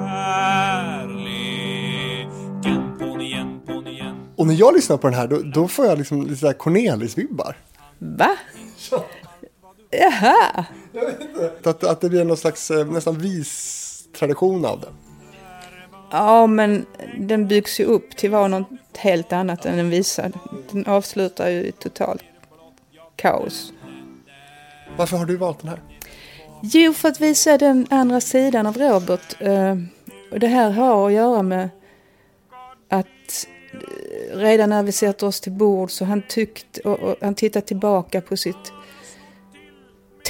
[2.98, 4.16] På igen, på igen.
[4.36, 7.54] Och när jag lyssnar på den här då, då får jag liksom lite där Cornelis-vibbar.
[7.98, 8.36] Va?
[9.90, 10.64] Jaha.
[10.92, 11.70] Jag vet inte.
[11.70, 14.88] Att, att det blir någon slags eh, nästan vis tradition av det.
[16.10, 16.86] Ja, men
[17.18, 20.32] den byggs ju upp till att vara något helt annat än den visar.
[20.70, 22.22] Den avslutar ju totalt
[23.22, 23.72] kaos.
[24.96, 25.80] Varför har du valt den här?
[26.62, 29.36] Jo, för att visa den andra sidan av Robert.
[29.40, 29.76] Eh,
[30.32, 31.68] och det här har att göra med
[32.88, 37.34] att eh, redan när vi sätter oss till bord så han tyckt och, och han
[37.34, 38.72] tittar tillbaka på sitt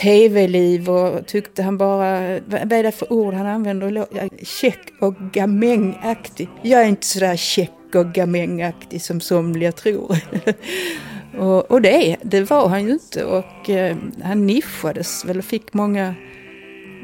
[0.03, 4.07] tv-liv och tyckte han bara, vad är det för ord han använder?
[4.45, 6.49] Check och gamängaktig.
[6.63, 10.17] Jag är inte sådär check och gamängaktig som somliga tror.
[11.39, 15.75] och, och det, det var han ju inte och eh, han nischades väl och fick
[15.75, 16.15] många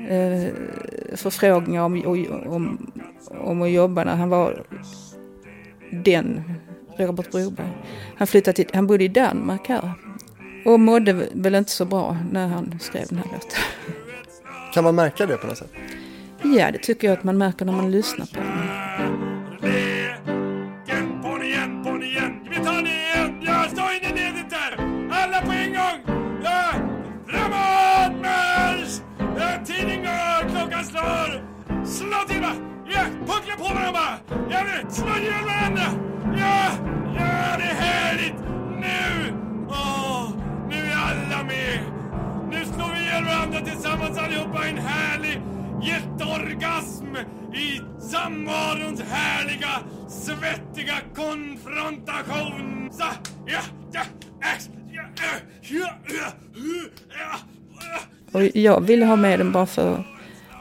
[0.09, 0.53] eh,
[1.15, 2.07] förfrågningar om,
[2.47, 2.93] om,
[3.31, 4.65] om att jobba när han var
[5.91, 6.45] den
[6.99, 7.69] Robert Broberg.
[8.17, 9.93] Han flyttade till, han bodde i Danmark här
[10.65, 13.61] och mådde väl inte så bra när han skrev den här låten.
[14.75, 15.73] Kan man märka det på något sätt?
[16.43, 18.47] Ja, det tycker jag att man märker när man lyssnar på den.
[22.51, 23.88] Vi tar
[33.29, 34.07] puckla på varandra!
[34.51, 35.87] Ja, nu, slå ihjäl varandra!
[36.43, 36.71] Ja,
[37.19, 38.39] ja, det är härligt!
[38.81, 39.35] Nu!
[39.69, 40.31] Åh!
[40.69, 41.79] Nu är alla med!
[42.51, 45.43] Nu slår vi ihjäl varandra tillsammans allihopa i en härlig
[45.83, 47.17] jätteorgasm
[47.55, 49.71] i samvarons härliga,
[50.09, 52.89] svettiga konfrontation.
[52.93, 53.05] Så,
[53.47, 53.61] ja,
[53.93, 54.03] ja,
[54.41, 54.51] ja,
[54.91, 56.33] ja,
[57.79, 57.99] ja,
[58.33, 60.05] Och jag ville ha med den bara för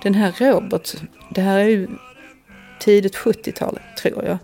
[0.04, 0.90] den här Robert.
[1.30, 1.88] Det här är ju
[2.80, 4.38] tidigt 70-tal tror jag.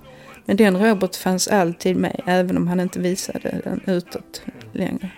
[0.46, 4.42] Men den Robert fanns alltid med, även om han inte visade den utåt
[4.72, 5.10] längre.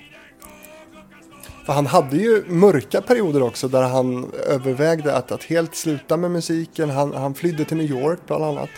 [1.65, 6.31] För han hade ju mörka perioder också där han övervägde att, att helt sluta med
[6.31, 6.89] musiken.
[6.89, 8.69] Han, han flydde till New York bland annat.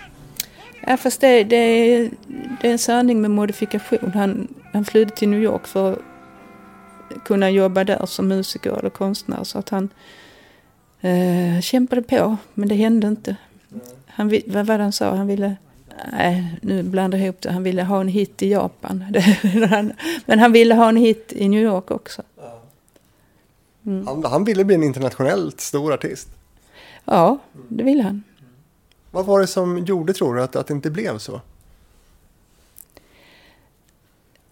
[0.88, 2.10] Ja, fast det, det,
[2.62, 4.12] det är en sanning med modifikation.
[4.13, 6.00] Han, han flydde till New York för att
[7.26, 9.43] kunna jobba där som musiker eller konstnär.
[9.43, 9.89] Så att han
[11.02, 13.36] eh, kämpade på, men det hände inte.
[14.17, 15.15] Han, vad var det han sa?
[15.15, 15.56] Han ville...
[16.12, 17.51] Nej, nu blandar jag ihop det.
[17.51, 19.06] Han ville ha en hit i Japan.
[20.25, 22.21] men han ville ha en hit i New York också.
[23.86, 24.08] Mm.
[24.08, 26.30] Han, han, ville bli en internationellt stor artist.
[27.06, 27.38] Ja,
[27.69, 28.23] det ville han.
[29.12, 31.41] Vad var det som gjorde, tror du, att, att det inte blev så?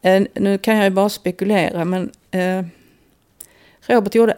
[0.01, 2.65] Eh, nu kan jag ju bara spekulera, men eh,
[3.82, 4.38] Robert gjorde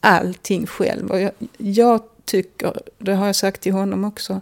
[0.00, 1.10] allting själv.
[1.10, 4.40] Och jag, jag, tycker, det har jag sagt till honom också,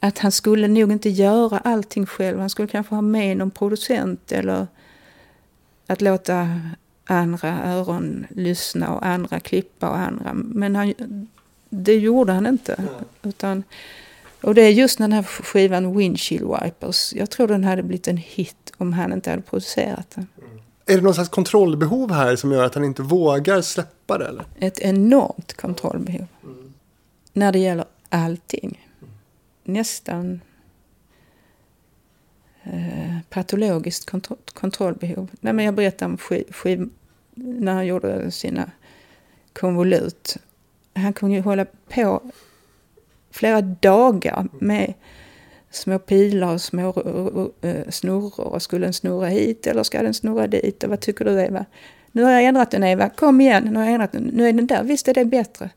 [0.00, 2.38] att han skulle nog inte göra allting själv.
[2.38, 4.66] Han skulle kanske ha med någon producent eller
[5.86, 6.60] att låta
[7.04, 10.34] andra öron lyssna och andra klippa och andra.
[10.34, 10.94] Men han,
[11.68, 12.82] det gjorde han inte.
[13.22, 13.62] Utan,
[14.40, 17.12] och det är just den här skivan Windshield Wipers.
[17.12, 20.26] Jag tror den hade blivit en hit om han inte hade producerat den.
[20.86, 24.26] Är det någon slags kontrollbehov här som gör att han inte vågar släppa det?
[24.26, 24.44] Eller?
[24.58, 26.26] Ett enormt kontrollbehov.
[26.42, 26.59] Mm.
[27.32, 28.86] När det gäller allting.
[29.64, 30.40] Nästan
[32.62, 35.30] eh, patologiskt kontro kontrollbehov.
[35.40, 36.88] Nej, men jag berättade om skiv, skiv,
[37.34, 38.70] när han gjorde sina
[39.52, 40.36] konvolut.
[40.94, 42.22] Han kunde ju hålla på
[43.30, 44.94] flera dagar med
[45.70, 46.88] små pilar och små
[47.60, 48.40] eh, snurror.
[48.40, 50.84] Och skulle den snurra hit eller ska den snurra dit?
[50.84, 51.64] Och vad tycker du Eva?
[52.12, 54.22] Nu har jag ändrat den Eva, kom igen, nu har jag ändrat den.
[54.22, 55.70] Nu är den där, visst är det bättre?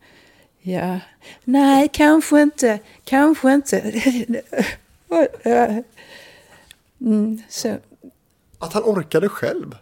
[0.65, 0.99] Ja,
[1.43, 3.77] nej kanske inte, kanske inte.
[7.01, 7.77] mm, så.
[8.59, 9.75] Att han orkade själv?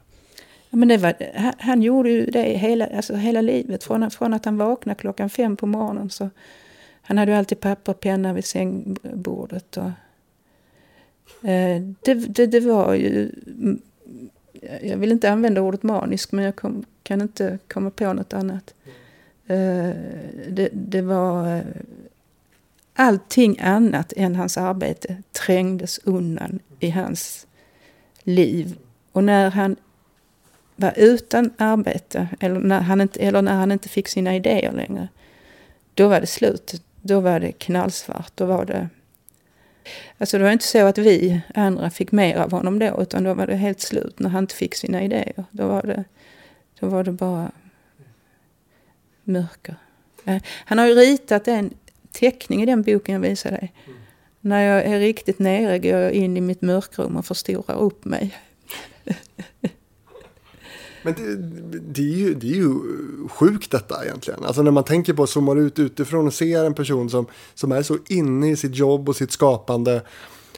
[0.69, 3.83] Ja, men det var, han, han gjorde ju det hela, alltså hela livet.
[3.83, 6.29] Från, från att han vaknade klockan fem på morgonen så
[7.01, 9.77] han hade ju alltid papper och penna vid sängbordet.
[9.77, 9.91] Och,
[11.49, 13.31] eh, det, det, det, var ju...
[14.81, 18.73] Jag vill inte använda ordet manisk, men jag kom, kan inte komma på något annat.
[18.85, 18.91] Eh,
[19.51, 19.95] Eh,
[20.49, 21.57] det, det, var...
[21.57, 21.63] Eh,
[22.93, 27.47] allting annat än hans arbete trängdes undan i hans
[28.23, 28.77] liv.
[29.11, 29.75] Och när han
[30.75, 35.07] var utan arbete, eller när han inte, eller när han inte fick sina idéer längre,
[35.93, 36.83] då var det slut.
[37.01, 38.31] Då var det knallsvart.
[38.35, 38.89] Då var det...
[40.17, 43.33] Alltså det var inte så att vi andra fick mer av honom då, utan då
[43.33, 45.45] var det helt slut när han inte fick sina idéer.
[45.51, 46.03] Då var det,
[46.79, 47.51] då var det bara
[49.31, 49.75] mörker.
[50.65, 51.73] Han har ju ritat en
[52.11, 53.73] teckning i den boken jag visade dig.
[53.85, 53.97] Mm.
[54.41, 58.37] När jag är riktigt nere går jag in i mitt mörkrum och förstorar upp mig.
[61.03, 61.35] Men det,
[61.79, 62.75] det, är ju, det är ju
[63.29, 64.45] sjukt detta egentligen.
[64.45, 67.81] Alltså när man tänker på, zoomar ut utifrån och ser en person som, som är
[67.81, 69.95] så inne i sitt jobb och sitt skapande.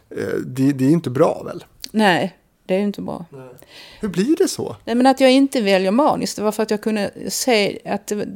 [0.09, 1.63] Eh, det, det är inte bra väl?
[1.91, 3.25] Nej, det är inte bra.
[3.29, 3.49] Nej.
[3.99, 4.75] Hur blir det så?
[4.85, 8.07] Nej, men att jag inte väljer maniskt, det var för att jag kunde se att
[8.07, 8.27] det,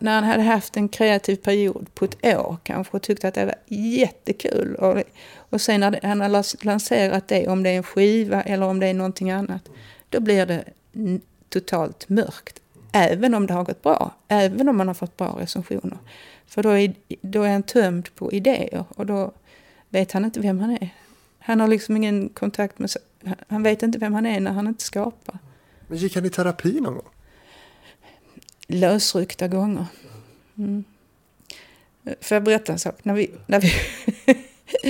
[0.00, 3.44] när han hade haft en kreativ period på ett år kanske och tyckte att det
[3.44, 4.74] var jättekul.
[4.74, 5.02] Och,
[5.36, 8.86] och sen när han har lanserat det, om det är en skiva eller om det
[8.86, 9.68] är någonting annat,
[10.08, 10.64] då blir det
[11.48, 12.60] totalt mörkt.
[12.92, 15.98] Även om det har gått bra, även om man har fått bra recensioner.
[16.46, 19.32] För då är, då är han tömd på idéer och då
[19.88, 20.88] vet han inte vem han är.
[21.38, 23.02] Han har liksom ingen kontakt med sig.
[23.48, 25.38] Han vet inte vem han är när han inte skapar.
[25.86, 27.08] Men gick han i terapi någon gång?
[28.72, 29.86] Lösryckta gånger.
[30.58, 30.84] Mm.
[32.20, 32.98] Får jag berätta en sak?
[33.02, 33.72] När vi, när, vi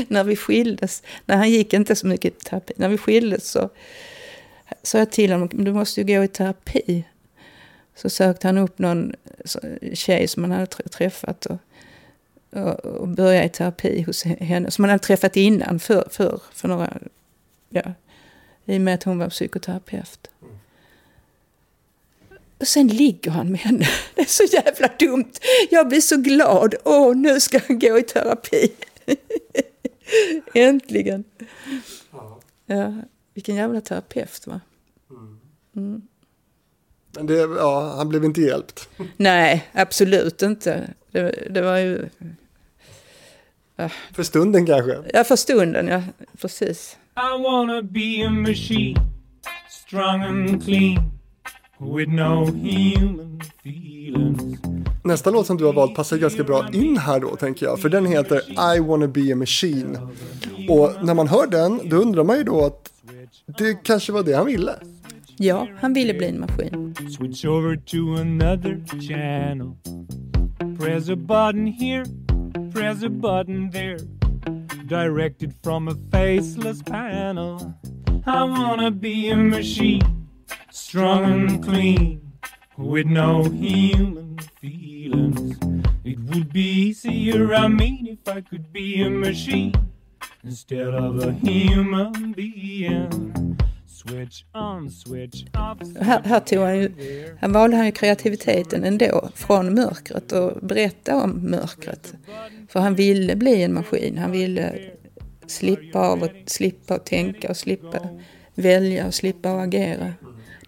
[0.08, 3.70] när vi skildes, när han gick inte så mycket i terapi, när vi skildes så
[4.82, 7.04] sa jag till honom, du måste ju gå i terapi.
[7.94, 9.14] Så sökte han upp någon
[9.92, 11.58] tjej som han hade träffat och,
[12.50, 14.70] och, och började i terapi hos henne.
[14.70, 16.98] Som han hade träffat innan, för, för, för några,
[17.68, 17.92] ja,
[18.64, 20.30] i och med att hon var psykoterapeut.
[22.60, 23.86] Och sen ligger han med henne.
[24.14, 25.32] Det är så jävla dumt.
[25.70, 26.74] Jag blir så glad.
[26.84, 28.72] Åh, nu ska han gå i terapi.
[30.54, 31.24] Äntligen.
[32.66, 32.94] Ja.
[33.34, 34.60] Vilken jävla terapeut va?
[35.76, 36.02] Mm.
[37.12, 38.88] Men det, ja, han blev inte hjälpt.
[39.16, 40.94] Nej, absolut inte.
[41.10, 42.08] Det, det var ju...
[43.76, 43.90] Ja.
[44.14, 45.02] För stunden kanske?
[45.12, 46.02] Ja, för stunden, ja.
[46.40, 46.96] Precis.
[47.16, 48.96] I wanna be a machine
[49.70, 51.19] Strong and clean
[51.80, 54.60] With no human feelings
[55.04, 57.80] nästa låt som du har valt passar ganska bra in här då tänker jag.
[57.80, 58.40] För den heter
[58.76, 59.98] I wanna be a machine.
[60.68, 62.92] Och när man hör den då undrar man ju då att
[63.58, 64.72] det kanske var det han ville.
[65.36, 66.94] Ja, han ville bli en maskin.
[67.18, 69.76] Switch over to another channel.
[70.78, 72.04] Press a button here,
[72.74, 73.98] press a button there.
[74.88, 77.58] Directed from a faceless panel.
[78.26, 80.19] I wanna be a machine,
[80.70, 82.20] strong and clean,
[82.76, 85.56] with no human feelings.
[86.04, 89.72] It would be easier, I mean, if I could be a machine
[90.44, 93.56] instead of a human being.
[93.86, 95.78] Switch on, switch off.
[96.00, 96.92] Här, här tog han ju,
[97.38, 102.14] här valde han ju kreativiteten ändå från mörkret och berätta om mörkret.
[102.68, 104.74] För han ville bli en maskin, han ville
[105.46, 107.98] slippa av och slippa tänka och slippa
[108.54, 110.12] välja och slippa att agera.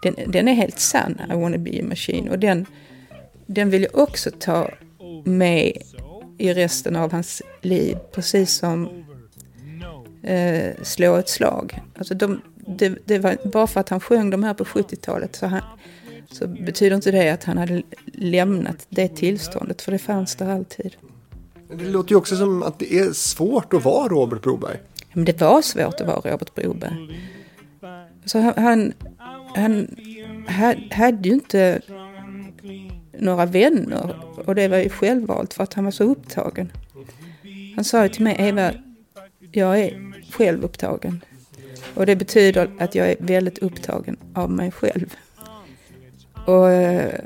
[0.03, 2.29] Den, den är helt sann, I wanna be a machine.
[2.29, 2.67] Och den,
[3.47, 4.71] den vill jag också ta
[5.25, 5.73] med
[6.39, 9.05] i resten av hans liv, precis som
[10.23, 11.81] eh, slå ett slag.
[11.99, 15.47] Alltså de, det, det var, bara för att han sjöng de här på 70-talet så,
[15.47, 15.63] han,
[16.31, 17.83] så betyder inte det att han hade
[18.13, 20.97] lämnat det tillståndet, för det fanns där alltid.
[21.75, 24.79] Det låter ju också som att det är svårt att vara Robert Broberg.
[25.13, 27.21] Men det var svårt att vara Robert Broberg.
[28.25, 28.93] Så han,
[29.55, 29.89] han,
[30.91, 31.81] hade ju inte
[33.19, 36.73] några vänner och det var ju självvalt för att han var så upptagen.
[37.75, 38.73] Han sa ju till mig, Eva,
[39.53, 41.25] jag är självupptagen.
[41.95, 45.15] Och det betyder att jag är väldigt upptagen av mig själv.
[46.47, 47.21] Och, eh,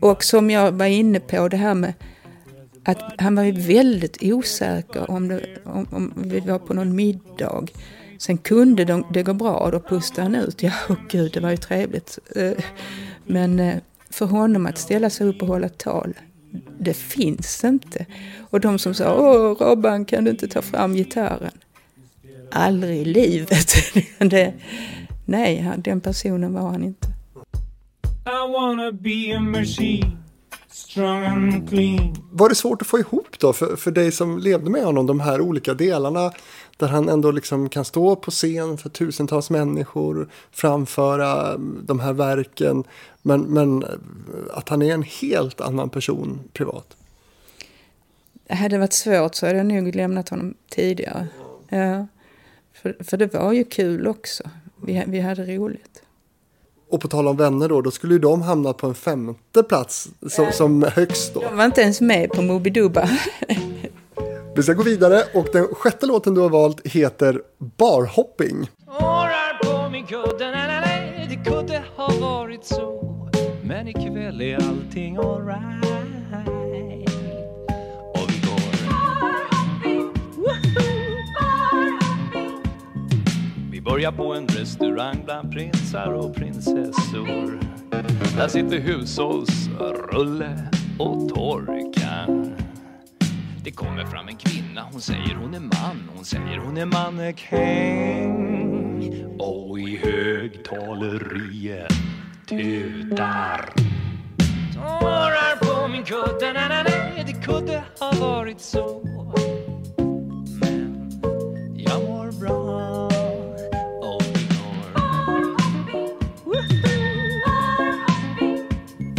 [0.00, 1.92] och som jag var inne på det här med
[2.84, 7.66] att han var ju väldigt osäker om, det, om, om vi var på någon middag.
[8.22, 10.62] Sen kunde de, det gå bra och då pustade han ut.
[10.62, 12.18] Ja, oh gud, det var ju trevligt.
[12.36, 12.64] Eh,
[13.26, 13.76] men eh,
[14.10, 16.14] för honom att ställa sig upp och hålla tal,
[16.78, 18.06] det finns inte.
[18.50, 21.52] Och de som sa, åh Robban, kan du inte ta fram gitarren?
[22.50, 23.74] Aldrig i livet.
[24.18, 24.54] det,
[25.24, 27.08] nej, den personen var han inte.
[28.26, 30.21] I wanna be a machine.
[30.92, 32.14] Strong and clean.
[32.30, 35.20] Var det svårt att få ihop då för, för dig som levde med honom de
[35.20, 36.32] här olika delarna
[36.76, 42.84] där han ändå liksom kan stå på scen för tusentals människor, framföra de här verken
[43.22, 43.84] men, men
[44.50, 46.96] att han är en helt annan person privat?
[48.48, 51.28] Hade det varit svårt så hade jag nog lämnat honom tidigare.
[51.68, 52.06] Ja.
[52.72, 54.42] För, för det var ju kul också.
[54.76, 56.01] Vi, vi hade roligt.
[56.92, 60.08] Och på tal om vänner då, då skulle ju de hamna på en femte plats
[60.28, 61.40] som, som högst då.
[61.40, 63.08] De var inte ens med på Mobiduba.
[64.56, 68.70] Vi ska gå vidare och den sjätte låten du har valt heter Barhopping.
[69.00, 73.18] Årar på min kudde, nej, nej, nej, det kunde ha varit så
[73.62, 75.81] Men ikväll är allting alright
[84.02, 87.60] Vi börjar på en restaurang bland prinsar och prinsessor
[88.36, 92.52] Där sitter hushållsrulle och torkar
[93.64, 98.32] det kommer fram en kvinna, hon säger hon är man, hon säger hon är mannekäng.
[99.38, 101.92] Och i högtaleriet
[102.48, 103.72] tutar.
[104.74, 109.02] Tårar på min kudde, na, na, nej, det kunde ha varit så.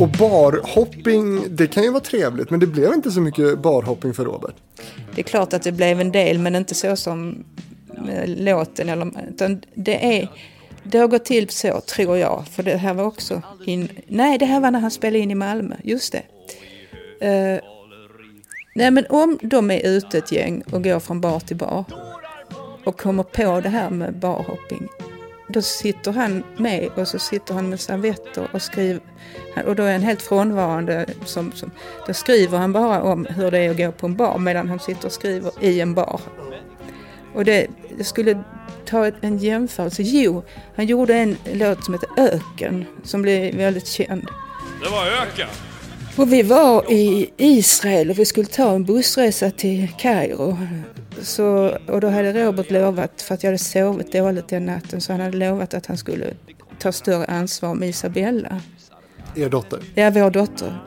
[0.03, 4.25] Och barhopping, det kan ju vara trevligt men det blev inte så mycket barhopping för
[4.25, 4.55] Robert.
[5.15, 7.43] Det är klart att det blev en del men inte så som
[8.09, 8.89] eh, låten.
[8.89, 10.27] Eller, utan det, är,
[10.83, 12.43] det har gått till så tror jag.
[12.51, 15.35] För det här var också in, Nej, det här var när han spelade in i
[15.35, 15.75] Malmö.
[15.83, 16.23] Just det.
[17.27, 17.59] Uh,
[18.75, 21.85] nej men om de är ute ett gäng och går från bar till bar
[22.85, 24.89] och kommer på det här med barhopping
[25.47, 29.01] då sitter han med och så sitter han med servetter och skriver.
[29.65, 31.05] Och då är han helt frånvarande.
[31.25, 31.71] Som, som,
[32.07, 34.79] då skriver han bara om hur det är att gå på en bar medan han
[34.79, 36.21] sitter och skriver i en bar.
[37.33, 37.67] Och det,
[37.97, 38.43] jag skulle
[38.85, 40.03] ta en jämförelse.
[40.03, 40.43] Jo,
[40.75, 44.27] han gjorde en låt som heter Öken som blev väldigt känd.
[44.83, 45.47] Det var Öken?
[46.17, 50.57] Och vi var i Israel och vi skulle ta en bussresa till Kairo.
[51.21, 55.13] Så, och då hade Robert lovat, för att jag hade sovit dåligt den natten, så
[55.13, 56.33] han hade lovat att han skulle
[56.79, 58.61] ta större ansvar med Isabella.
[59.35, 59.79] Er dotter?
[59.95, 60.79] Ja, vår dotter.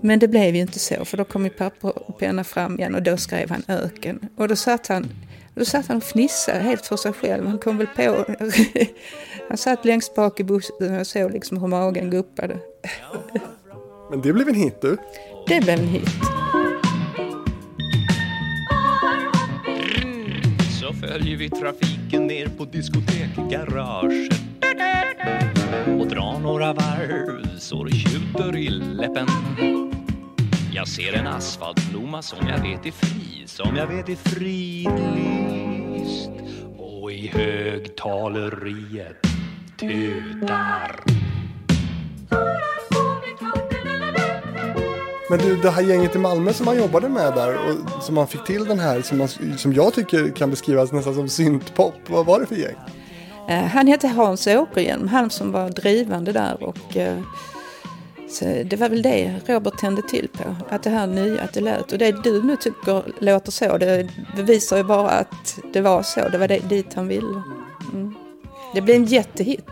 [0.00, 2.94] Men det blev ju inte så, för då kom ju papper och penna fram igen
[2.94, 4.28] och då skrev han öken.
[4.36, 5.08] Och då satt han,
[5.54, 7.46] Då satt han och fnissade helt för sig själv.
[7.46, 8.24] Han kom väl på...
[9.48, 12.58] han satt längst bak i bussen och såg liksom hur magen guppade.
[14.10, 14.96] Men det blev en hit du.
[15.46, 16.10] Det blev en hit.
[20.80, 24.32] Så följer vi trafiken ner på diskotekgaraget
[26.00, 29.26] och drar några varv så det tjuter i läppen.
[30.72, 35.20] Jag ser en asfaltblomma som jag vet är fri, som jag vet är fridlyst.
[36.78, 39.26] Och i högtaleriet
[39.76, 41.29] tutar.
[45.30, 48.26] Men du, det här gänget i Malmö som han jobbade med där och som han
[48.26, 49.28] fick till den här som, man,
[49.58, 51.94] som jag tycker kan beskrivas nästan som syntpop.
[52.06, 52.74] Vad var det för gäng?
[53.48, 57.18] Eh, han hette Hans Åkerhielm, han som var drivande där och eh,
[58.64, 61.92] det var väl det Robert tände till på, att det här nya, att det lät.
[61.92, 66.28] Och det du nu tycker låter så, det bevisar ju bara att det var så,
[66.28, 67.42] det var det, dit han ville.
[67.92, 68.14] Mm.
[68.74, 69.70] Det blev en jättehit.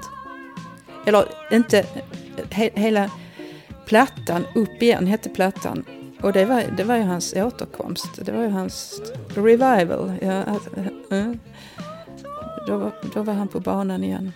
[1.06, 1.84] Eller inte,
[2.50, 3.10] he, hela
[3.88, 5.84] plattan, Upp igen hette plattan.
[6.22, 9.00] Och det var, det var ju hans återkomst, det var ju hans
[9.34, 10.12] revival.
[10.22, 10.44] Ja,
[12.66, 14.32] då, då var han på banan igen.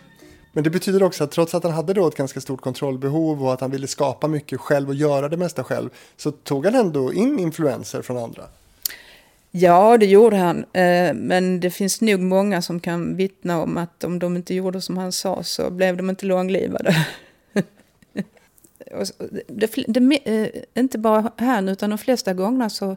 [0.53, 3.53] Men det betyder också att trots att han hade då ett ganska stort kontrollbehov och
[3.53, 7.13] att han ville skapa mycket själv och göra det mesta själv så tog han ändå
[7.13, 8.43] in influenser från andra.
[9.51, 10.59] Ja, det gjorde han.
[10.59, 14.81] Eh, men det finns nog många som kan vittna om att om de inte gjorde
[14.81, 17.07] som han sa så blev de inte långlivade.
[19.47, 22.97] Det, det, eh, inte bara han, utan de flesta gångerna så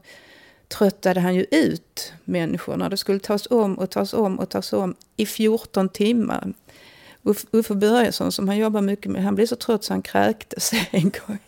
[0.68, 2.90] tröttade han ju ut människorna.
[2.90, 6.54] Det skulle tas om och tas om och tas om i 14 timmar.
[7.52, 11.12] Uffe Börjesson som han jobbar mycket med, han blev så trött så han kräktes en
[11.28, 11.40] gång.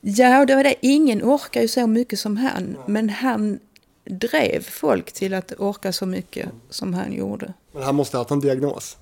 [0.00, 0.74] ja, och det var det.
[0.80, 2.76] Ingen orkar ju så mycket som han.
[2.86, 3.60] Men han
[4.04, 7.52] drev folk till att orka så mycket som han gjorde.
[7.72, 8.96] Men han måste ha haft en diagnos?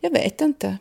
[0.00, 0.78] Jag vet inte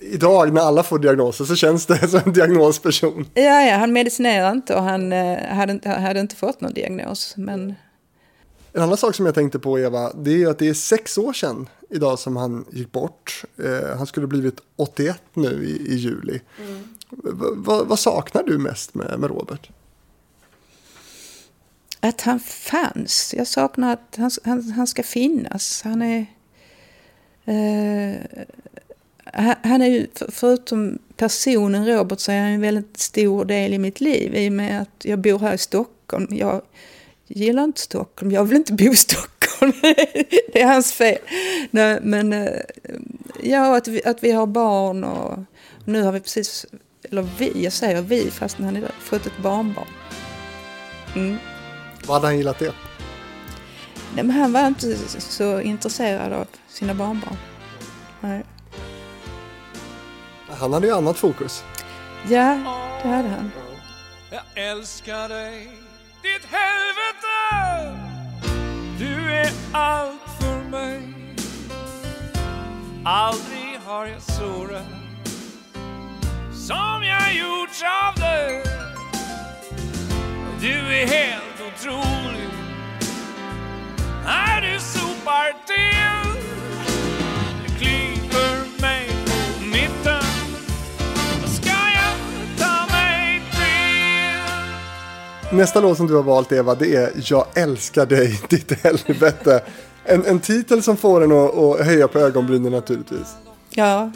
[0.00, 3.26] idag när alla får diagnoser så känns det som en diagnosperson.
[3.34, 7.34] Ja, ja han medicinerar inte och han eh, hade, hade inte fått någon diagnos.
[7.36, 7.74] Men...
[8.72, 11.32] En annan sak som jag tänkte på Eva, det är att det är sex år
[11.32, 13.44] sedan idag som han gick bort.
[13.64, 16.40] Eh, han skulle blivit 81 nu i, i juli.
[16.58, 16.84] Mm.
[17.88, 19.70] vad saknar du mest med, med Robert?
[22.00, 23.34] Att han fanns.
[23.36, 25.82] Jag saknar att han, han, han ska finnas.
[25.84, 26.26] Han är...
[27.44, 28.44] Eh,
[29.62, 34.00] han är ju, förutom personen Robert, så är han en väldigt stor del i mitt
[34.00, 36.26] liv i och med att jag bor här i Stockholm.
[36.30, 36.62] Jag
[37.26, 39.72] gillar inte Stockholm, jag vill inte bo i Stockholm.
[40.52, 41.18] det är hans fel.
[41.70, 42.60] Nej, men eh,
[43.42, 45.38] ja, att vi, att vi har barn och
[45.84, 46.66] nu har vi precis,
[47.10, 49.88] eller vi, jag säger vi fast han har fått ett barnbarn.
[51.16, 51.36] Mm.
[52.06, 52.72] Vad hade han gillat det?
[54.14, 57.36] Nej, men han var inte så intresserad av sina barnbarn.
[58.20, 58.44] Nej.
[60.60, 61.64] Han hade ju annat fokus.
[62.28, 62.58] Ja,
[63.02, 63.50] det hade han.
[64.30, 65.72] Jag älskar dig,
[66.22, 67.96] ditt helvete.
[68.98, 71.14] Du är allt för mig.
[73.04, 74.82] Aldrig har jag sårat
[76.52, 78.64] som jag gjorts av dig.
[80.60, 82.48] Du är helt otrolig
[84.24, 86.19] när du sopar till.
[95.52, 99.62] Nästa låt som du har valt Eva, det är Jag älskar dig, ditt helvete.
[100.04, 103.36] En, en titel som får en att, att höja på ögonbrynen naturligtvis.
[103.70, 104.12] Ja,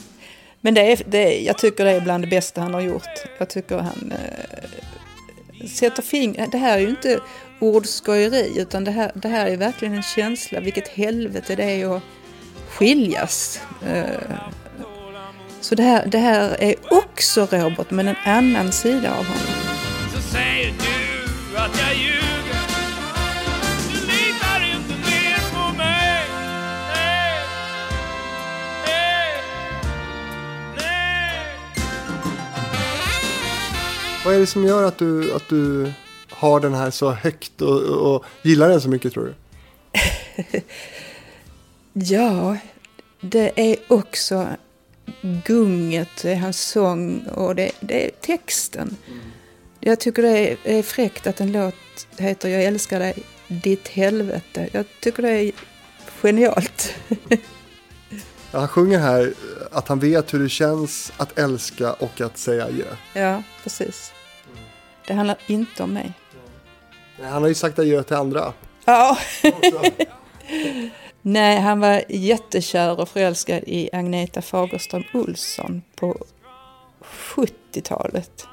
[0.61, 3.09] men det är, det jag tycker det är bland det bästa han har gjort.
[3.39, 6.53] Jag tycker han äh, sätter fingret...
[6.53, 7.21] Det här är ju inte
[7.61, 10.61] ordskojeri utan det här, det här är verkligen en känsla.
[10.61, 12.03] Vilket helvete det är att
[12.69, 13.61] skiljas.
[13.87, 14.05] Äh,
[15.61, 19.65] så det här, det här är också Robert men en annan sida av honom
[34.25, 35.93] Vad är det som gör att du, att du
[36.31, 39.35] har den här så högt och, och gillar den så mycket tror du?
[41.93, 42.57] ja,
[43.21, 44.47] det är också
[45.47, 48.97] gunget, det är hans sång och det, det är texten.
[49.09, 49.21] Mm.
[49.81, 51.75] Jag tycker det är, fräckt att en låt
[52.19, 53.15] heter Jag älskar dig,
[53.49, 54.69] ditt helvete.
[54.73, 55.53] Jag tycker det är
[56.23, 56.95] genialt.
[58.53, 59.35] Han sjunger här
[59.73, 62.85] att han vet hur det känns att älska och att säga adjö.
[63.15, 64.14] Ja, precis.
[65.07, 66.13] Det handlar inte om mig.
[67.23, 68.53] Han har ju sagt adjö till andra.
[68.85, 69.19] Ja.
[71.23, 76.17] Nej, han var jättekär och förälskad i Agneta Fagerström Olsson på
[77.03, 78.47] 70-talet.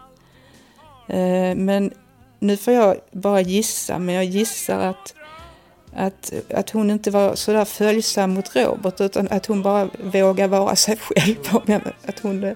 [1.07, 1.93] Eh, men
[2.39, 5.13] nu får jag bara gissa, men jag gissar att,
[5.93, 10.47] att, att hon inte var så där följsam mot Robert utan att hon bara vågade
[10.47, 11.35] vara sig själv.
[12.05, 12.55] Att hon,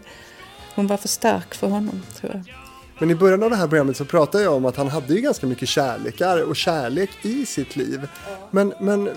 [0.75, 2.64] hon var för stark för honom, tror jag.
[2.99, 5.21] Men i början av det här programmet så pratade jag om att han hade ju
[5.21, 8.07] ganska mycket kärlekar och kärlek i sitt liv.
[8.51, 9.09] Men, men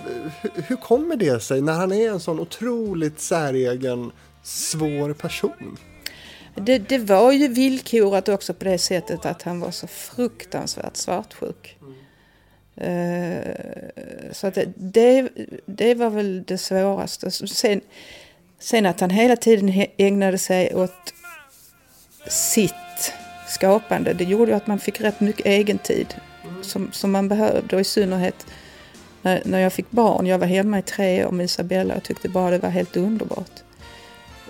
[0.55, 4.13] hur kommer det sig när han är en sån otroligt säregen,
[4.43, 5.77] svår person?
[6.55, 11.79] Det, det var ju villkorat också på det sättet att han var så fruktansvärt svartsjuk.
[11.81, 11.95] Mm.
[14.33, 15.29] Så att det, det,
[15.67, 17.31] det, var väl det svåraste.
[17.31, 17.81] Sen,
[18.59, 21.15] sen att han hela tiden ägnade sig åt
[22.29, 22.75] sitt
[23.49, 24.13] skapande.
[24.13, 26.15] Det gjorde att man fick rätt mycket egen tid
[26.63, 28.47] som, som man behövde och i synnerhet
[29.23, 30.27] när, när jag fick barn.
[30.27, 33.63] Jag var hemma i tre år med Isabella och tyckte bara det var helt underbart.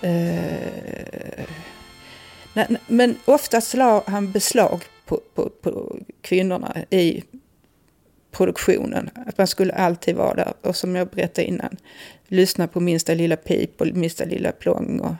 [0.02, 1.44] Eh,
[2.86, 7.22] men oftast la han beslag på, på, på kvinnorna i
[8.30, 9.10] produktionen.
[9.26, 11.76] Att man skulle alltid vara där och som jag berättade innan,
[12.26, 15.00] lyssna på minsta lilla pip och minsta lilla plång.
[15.00, 15.14] Och,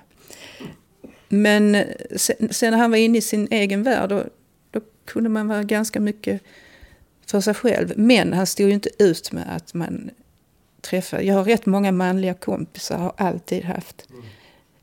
[1.29, 1.85] men
[2.17, 4.25] sen, sen, när han var inne i sin egen värld då,
[4.71, 6.43] då kunde man vara ganska mycket
[7.27, 7.93] för sig själv.
[7.97, 10.11] Men han stod ju inte ut med att man
[10.81, 11.23] träffade...
[11.23, 14.07] Jag har rätt många manliga kompisar, har alltid haft.
[14.11, 14.23] Mm.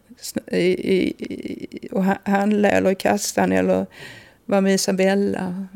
[0.47, 3.87] i, i, och handlade eller i kassan eller
[4.45, 5.67] var med Isabella.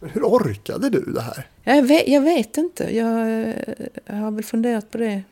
[0.00, 1.46] Men hur orkade du det här?
[1.64, 2.96] Jag vet, jag vet inte.
[2.96, 3.28] Jag,
[4.06, 5.22] jag, har väl funderat på det.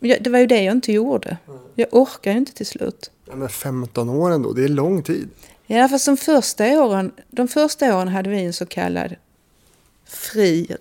[0.00, 1.36] Det var ju det jag inte gjorde.
[1.74, 3.10] Jag orkar ju inte till slut.
[3.26, 5.28] Ja, men 15 år ändå, det är lång tid.
[5.72, 9.14] Ja, fast de första åren, de första åren hade vi en så kallad
[10.04, 10.76] fri,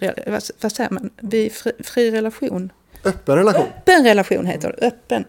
[0.61, 2.71] vad, säger man, vi, fri, fri relation.
[3.03, 3.63] Öppen relation?
[3.63, 5.25] Öppen relation heter det, öppen.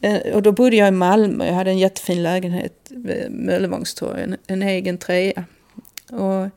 [0.00, 4.36] Eh, och då bodde jag i Malmö, jag hade en jättefin lägenhet vid Möllevångstorg, en,
[4.46, 5.44] en egen trea.
[6.10, 6.48] Och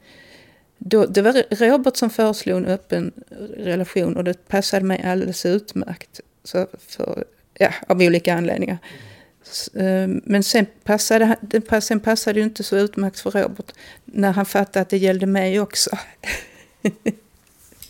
[0.78, 3.12] då, det var Robert som föreslog en öppen
[3.58, 6.20] relation och det passade mig alldeles utmärkt.
[6.44, 7.24] Så för,
[7.54, 8.78] ja, av olika anledningar.
[8.84, 9.17] Eh,
[10.24, 11.38] men sen passade,
[11.82, 13.74] sen passade det inte så utmärkt för Robert
[14.06, 15.90] när han fattade att det gällde mig också.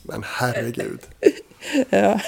[0.04, 1.00] Men herregud.
[1.90, 2.20] ja.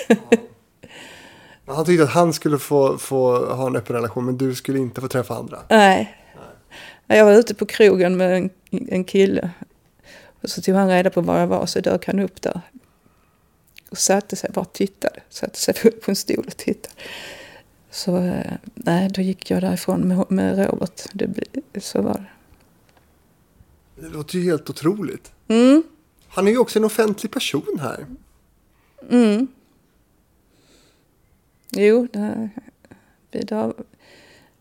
[1.66, 5.02] Han tyckte att han skulle få, få ha en öppen relation men du skulle inte
[5.02, 5.60] få träffa andra.
[5.70, 6.18] Nej.
[7.08, 7.18] Nej.
[7.18, 9.52] Jag var ute på krogen med en, en kille.
[10.42, 12.62] Och så tog han reda på var jag var så dök han upp där.
[13.90, 15.20] Och satte sig, bara tittade.
[15.30, 16.96] Satte sig upp på en stol och tittade.
[17.92, 21.02] Så eh, nej, då gick jag därifrån med, med Robert.
[21.14, 22.30] Det, så var det.
[24.02, 25.32] Det låter ju helt otroligt.
[25.48, 25.84] Mm.
[26.28, 28.06] Han är ju också en offentlig person här.
[29.10, 29.48] Mm.
[31.72, 32.50] Jo, det,
[33.30, 33.74] det, har,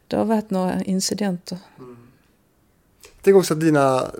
[0.06, 1.58] det har varit några incidenter.
[1.78, 1.96] Mm.
[3.22, 4.10] Tänk också att dina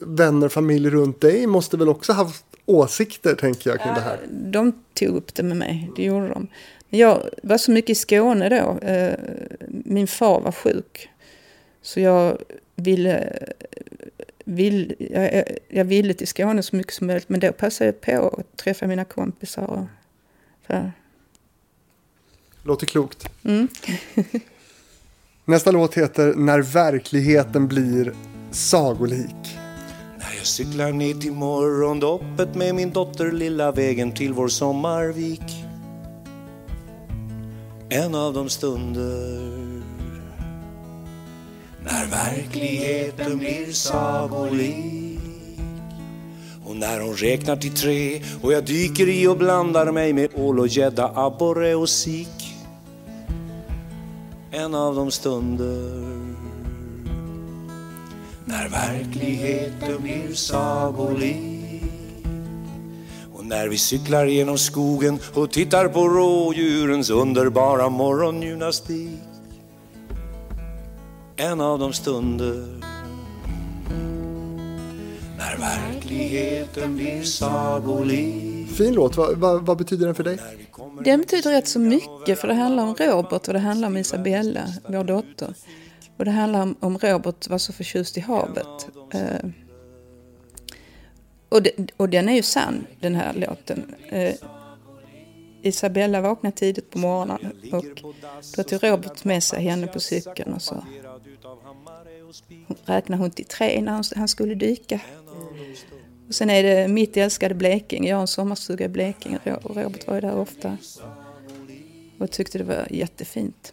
[0.00, 4.18] vänner och familj runt dig måste väl också haft åsikter tänker jag kring det här.
[4.30, 6.48] De tog upp det med mig, det gjorde de.
[6.88, 8.86] Jag var så mycket i Skåne då.
[8.88, 9.14] Eh,
[9.68, 11.08] min far var sjuk.
[11.82, 12.38] Så jag
[12.76, 13.38] ville,
[14.44, 17.28] vill, jag, jag ville till Skåne så mycket som möjligt.
[17.28, 19.66] Men då passade jag på att träffa mina kompisar.
[19.66, 19.84] Och,
[20.66, 20.92] för.
[22.62, 23.28] Låter klokt.
[23.44, 23.68] Mm.
[25.44, 28.14] Nästa låt heter När verkligheten blir
[28.50, 29.61] sagolik.
[30.42, 35.64] Jag cyklar ner till morgondoppet med min dotter lilla vägen till vår sommarvik.
[37.88, 39.40] En av de stunder
[41.84, 45.20] när verkligheten blir sagolik.
[46.64, 50.60] Och när hon räknar till tre och jag dyker i och blandar mig med ål
[50.60, 52.54] och gädda, abborre och sik.
[54.50, 56.21] En av de stunder
[58.52, 61.82] när verkligheten blir sagolik
[63.34, 69.20] och när vi cyklar genom skogen och tittar på rådjurens underbara morgongymnastik.
[71.36, 72.80] En av de stunder.
[75.38, 80.38] När verkligheten blir sagolik Fin låt, vad, vad, vad betyder den för dig?
[81.04, 84.62] Den betyder rätt så mycket för det handlar om Robert och det handlar om Isabella,
[84.88, 85.54] vår dotter.
[86.22, 88.88] Och det handlar om, om Robert var så förtjust i havet.
[89.14, 89.48] Eh,
[91.48, 93.94] och, det, och den är ju sann, den här låten.
[94.08, 94.34] Eh,
[95.62, 97.84] Isabella vaknade tidigt på morgonen och
[98.56, 100.84] då tog Robert med sig henne på cykeln och så
[102.84, 105.00] räknade hon till tre när han skulle dyka.
[106.28, 108.08] Och sen är det mitt älskade Blekinge.
[108.08, 110.76] Jag har en sommarstuga i Blekinge och Robert var ju där ofta.
[112.18, 113.72] Och tyckte det var jättefint.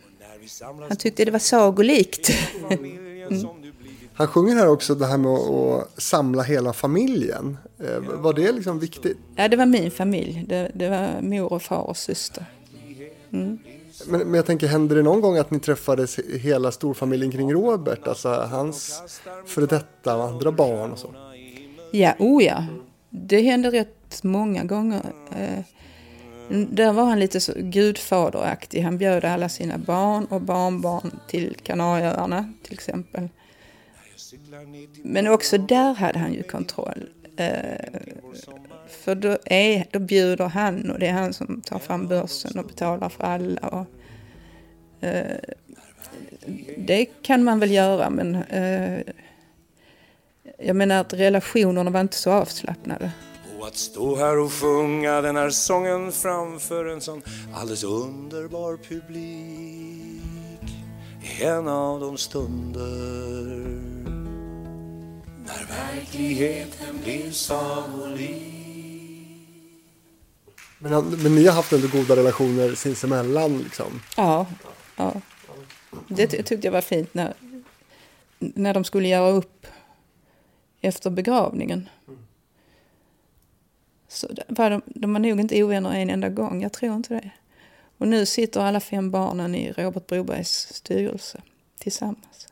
[0.62, 2.30] Han tyckte det var sagolikt.
[2.70, 3.48] mm.
[4.20, 7.58] Han sjunger här också det här med att samla hela familjen.
[7.80, 9.18] Eh, var det liksom viktigt?
[9.36, 10.46] Ja, det var min familj.
[10.48, 12.46] Det, det var mor och far och syster.
[13.34, 13.60] Mm.
[14.08, 18.08] Men, men, jag tänker, hände det någon gång att ni träffades hela storfamiljen kring Robert?
[18.08, 19.02] Alltså hans
[19.46, 21.16] före detta och andra barn och så?
[21.92, 22.66] Ja, oh ja.
[23.10, 25.02] Det hände rätt många gånger.
[26.50, 28.82] Där var han lite så gudfaderaktig.
[28.82, 33.30] Han bjöd alla sina barn och barnbarn till Kanarieöarna till exempel.
[35.04, 37.10] Men också där hade han ju kontroll.
[37.38, 38.02] Eh,
[38.90, 42.66] för då, är, då bjuder han och det är han som tar fram börsen och
[42.66, 43.68] betalar för alla.
[43.68, 43.86] Och,
[45.04, 45.38] eh,
[46.78, 49.00] det kan man väl göra men eh,
[50.58, 53.12] jag menar att relationerna var inte så avslappnade.
[53.60, 57.22] Och att stå här och sjunga den här sången framför en sån
[57.54, 60.22] alldeles underbar publik
[61.22, 62.86] är en av de stunder
[65.46, 68.60] när verkligheten blir sagolik.
[70.80, 74.02] Men, men ni har haft ändå goda relationer sinsemellan liksom?
[74.18, 74.46] Ja,
[74.96, 75.14] ja.
[76.08, 77.34] Det tyckte jag var fint när,
[78.40, 79.68] när de skulle göra upp
[80.82, 81.90] efter begravningen.
[84.12, 87.32] Så var de, de var nog inte ovänner en enda gång, jag tror inte det.
[87.98, 91.42] Och nu sitter alla fem barnen i Robert Brobergs styrelse
[91.78, 92.48] tillsammans.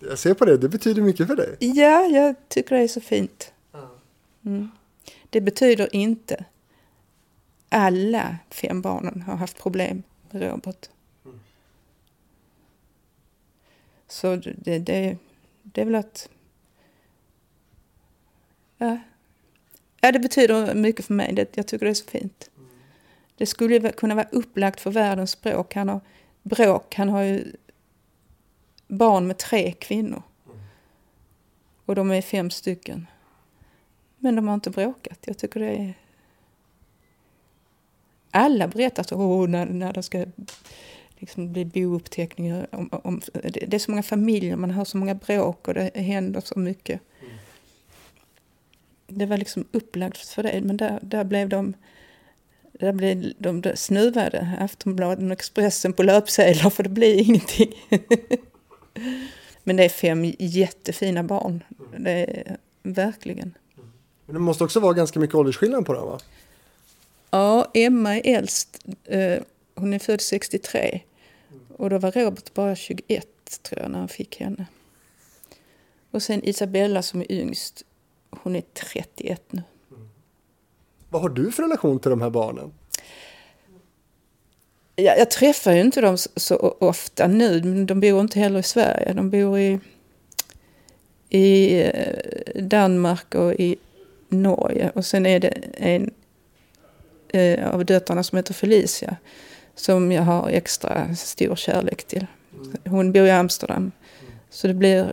[0.00, 1.56] Jag ser på det, det betyder mycket för dig.
[1.58, 3.52] Ja, jag tycker det är så fint.
[4.44, 4.70] Mm.
[5.30, 6.44] Det betyder inte
[7.68, 10.88] alla fem barnen har haft problem med Robert.
[14.08, 15.16] Så det, det,
[15.62, 16.28] det är väl att
[18.78, 18.98] Ja
[20.00, 21.32] ja, det betyder mycket för mig.
[21.32, 22.50] Det, jag tycker det är så fint.
[23.36, 25.74] Det skulle kunna vara upplagt för världens språk.
[25.74, 26.00] Han har,
[26.42, 27.52] bråk, han har ju
[28.88, 30.22] barn med tre kvinnor.
[31.84, 33.06] Och de är fem stycken.
[34.18, 35.18] Men de har inte bråkat.
[35.24, 35.94] Jag tycker det är...
[38.30, 40.26] Alla berättar så, oh, när, när det ska
[41.16, 42.66] liksom bli bouppteckningar.
[42.72, 46.40] Om, om, det är så många familjer, man hör så många bråk och det händer
[46.40, 47.34] så mycket mm
[49.08, 50.60] det var liksom upplagt för det.
[50.64, 51.74] Men där, där blev de
[52.72, 57.72] där blev de, de snuvade Aftonbladet och Expressen på löpsedlar för det blir ingenting.
[59.64, 61.64] Men det är fem jättefina barn.
[61.98, 63.54] Det är verkligen.
[64.26, 66.18] Men det måste också vara ganska mycket åldersskillnad på dem va?
[67.30, 68.86] Ja, Emma är äldst.
[69.04, 69.38] Eh,
[69.74, 71.00] hon är född 63.
[71.76, 73.26] Och då var Robert bara 21
[73.62, 74.66] tror jag när han fick henne.
[76.10, 77.84] Och sen Isabella som är yngst.
[78.30, 79.62] Hon är 31 nu.
[79.90, 80.08] Mm.
[81.08, 82.72] Vad har du för relation till de här barnen?
[84.96, 88.60] Jag, jag träffar ju inte dem så, så, ofta nu, men de bor inte heller
[88.60, 89.12] i Sverige.
[89.12, 89.80] De bor i,
[91.28, 93.76] i eh, Danmark och i
[94.28, 94.90] Norge.
[94.94, 96.14] Och sen är det en
[97.28, 99.16] eh, av döttrarna som heter Felicia
[99.80, 102.26] som jag har extra stor kärlek till.
[102.54, 102.76] Mm.
[102.84, 103.92] Hon bor i Amsterdam.
[104.50, 105.12] Så det blir,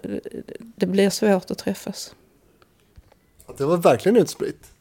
[0.59, 2.15] det blir svårt att träffas.
[3.57, 4.71] Det var verkligen utspritt.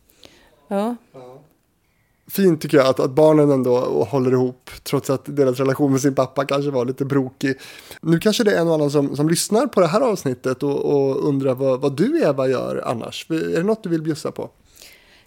[0.68, 0.96] Ja.
[2.26, 6.14] Fint tycker jag att, att barnen ändå håller ihop trots att deras relation med sin
[6.14, 7.58] pappa kanske var lite brokig.
[8.00, 10.84] Nu kanske det är en och annan som, som lyssnar på det här avsnittet och,
[10.84, 13.30] och undrar vad, vad du Eva gör annars.
[13.30, 14.50] Är det något du vill bjussa på?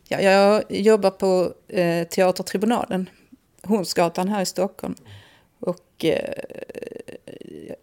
[0.07, 3.09] Ja, jag jobbar på eh, Teatertribunalen,
[3.63, 4.95] Hornsgatan här i Stockholm.
[5.59, 6.43] Och eh,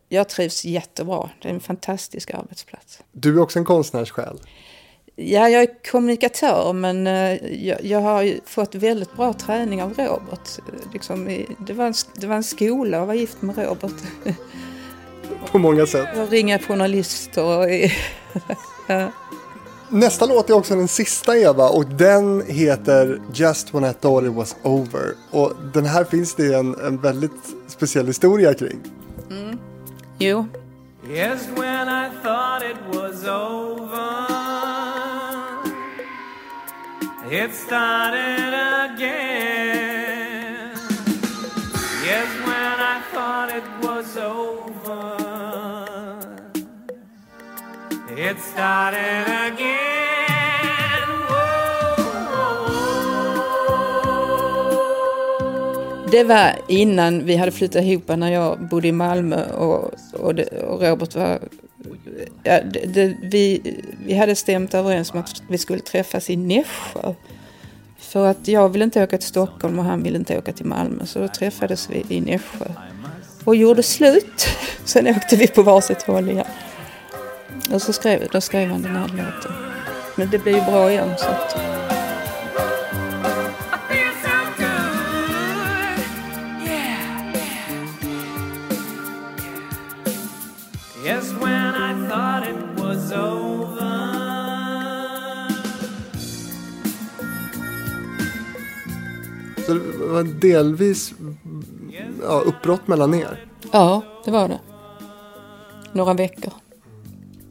[0.09, 1.30] jag trivs jättebra.
[1.42, 3.02] Det är en fantastisk arbetsplats.
[3.12, 4.38] Du är också en konstnärssjäl.
[5.17, 9.95] Ja, jag är kommunikatör men eh, jag, jag har ju fått väldigt bra träning av
[9.95, 10.59] Robert.
[10.93, 13.95] Liksom, det, var en, det var en skola att vara gift med Robert.
[15.51, 16.09] På många sätt.
[16.17, 17.71] Och ringa journalister och...
[18.87, 19.09] ja.
[19.89, 24.33] Nästa låt är också den sista Eva och den heter Just when I thought it
[24.33, 25.15] was over.
[25.31, 28.81] Och den här finns det en, en väldigt speciell historia kring.
[30.19, 30.47] Jo,
[31.09, 34.43] Just when I thought it was over,
[37.35, 38.55] it started
[38.87, 40.70] again.
[42.07, 45.18] Yes, when I thought it was over,
[48.16, 49.85] it started again.
[56.11, 60.62] Det var innan vi hade flyttat ihop när jag bodde i Malmö och, och, det,
[60.62, 61.39] och Robert var...
[62.43, 63.75] Ja, det, det, vi,
[64.07, 67.15] vi hade stämt överens om att vi skulle träffas i Nässjö.
[67.99, 71.07] För att jag ville inte åka till Stockholm och han ville inte åka till Malmö.
[71.07, 72.67] Så då träffades vi i Nässjö.
[73.45, 74.47] Och gjorde slut.
[74.85, 76.47] Sen åkte vi på varsitt håll igen.
[77.73, 79.53] Och så skrev, då skrev han den här låten.
[80.17, 81.11] Men det blev ju bra igen.
[81.19, 81.57] Så att,
[99.67, 101.15] Så det var delvis
[102.23, 104.61] ja, uppbrott mellan er ja, det var det.
[105.93, 106.53] Några veckor.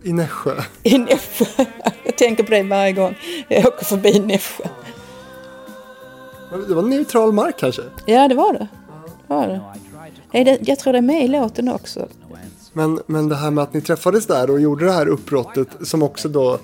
[0.04, 0.56] i Nässjö.
[0.84, 1.66] I Nässjö.
[2.04, 3.16] Jag tänker på det varje gång
[3.48, 4.64] jag åker förbi Nässjö.
[6.68, 7.82] Det var neutral mark kanske.
[8.06, 8.68] Ja, det var det.
[9.28, 9.48] det, var
[10.32, 10.58] det.
[10.62, 12.08] Jag tror det är med i låten också.
[12.74, 16.04] Men, men det här med att ni träffades där och gjorde det här uppbrottet som
[16.04, 16.60] också då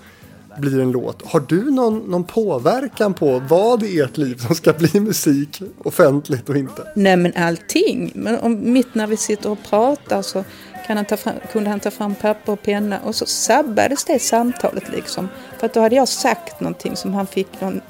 [0.58, 1.22] blir en låt.
[1.26, 6.50] Har du någon, någon påverkan på vad i ert liv som ska bli musik offentligt
[6.50, 6.88] och inte?
[6.96, 8.12] Nej, men allting.
[8.16, 10.44] Men om, mitt när vi sitter och pratar så
[10.88, 14.20] kan han ta fram, kunde han ta fram papper och penna och så sabbades det
[14.20, 15.30] samtalet liksom.
[15.58, 17.82] För att då hade jag sagt någonting som han fick någon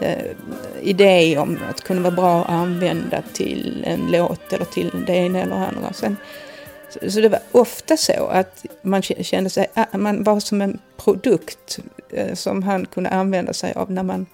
[0.00, 0.24] eh,
[0.82, 5.42] idé om att kunde vara bra att använda till en låt eller till det ena
[5.42, 5.92] eller andra.
[5.92, 6.16] Sen,
[7.08, 11.78] så, det var ofta så att man kände sig, ah, man var som en produkt
[12.34, 14.26] som han kunde använda sig av när man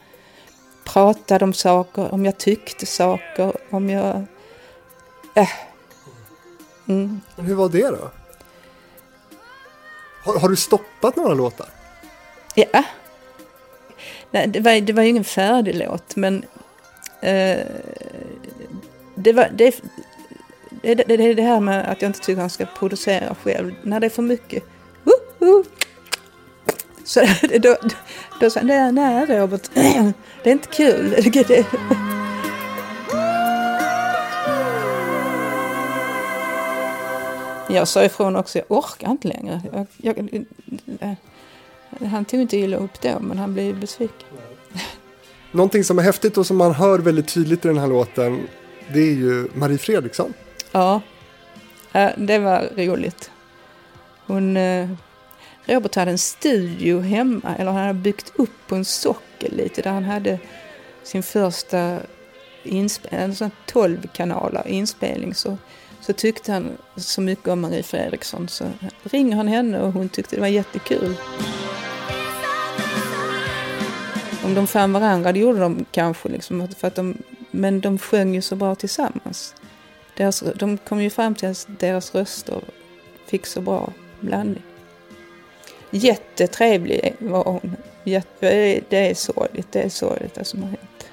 [0.84, 4.24] pratade om saker, om jag tyckte saker, om jag...
[5.34, 5.48] Äh.
[6.88, 7.20] Mm.
[7.36, 8.10] Men hur var det då?
[10.24, 11.68] Har, har du stoppat några låtar?
[12.54, 12.84] Ja.
[14.30, 16.44] Nej, det var, det var ju ingen färdig låt, men
[17.20, 17.58] eh,
[19.14, 19.80] det, var, det,
[20.82, 23.74] det, det, det är det här med att jag inte tycker han ska producera själv.
[23.82, 24.62] När det är för mycket
[25.06, 25.64] uh, uh,
[27.08, 27.76] så då, då,
[28.40, 31.14] då sa han, "Nej, nej Robert, det är inte kul.
[37.70, 39.62] Jag sa ifrån också, jag orkar inte längre.
[39.72, 40.44] Jag, jag,
[42.10, 44.28] han tog inte illa upp då, men han blev besviken.
[45.52, 48.48] Någonting som är häftigt och som man hör väldigt tydligt i den här låten
[48.92, 50.32] det är ju Marie Fredriksson.
[50.72, 51.00] Ja,
[51.92, 53.30] Ja, det var roligt.
[54.26, 54.88] Hon, eh,
[55.68, 59.90] Robert hade en studio hemma, eller han hade byggt upp på en sockel lite, där
[59.90, 60.38] han hade
[61.02, 61.98] sin första
[62.62, 65.34] inspelning, en sån 12 kanaler inspelning.
[65.34, 65.58] Så,
[66.00, 68.64] så tyckte han så mycket om Marie Fredriksson så
[69.02, 71.14] ringer han henne och hon tyckte det var jättekul.
[74.44, 77.16] Om de fann varandra, det gjorde de kanske, liksom, för att de,
[77.50, 79.54] men de sjöng ju så bra tillsammans.
[80.16, 82.60] Deras, de kom ju fram till att deras röster
[83.26, 84.62] fick så bra blandning.
[85.90, 87.76] Jättetrevlig var hon.
[88.04, 91.06] Jätte, det är sorgligt, det är sorgligt det som har hänt.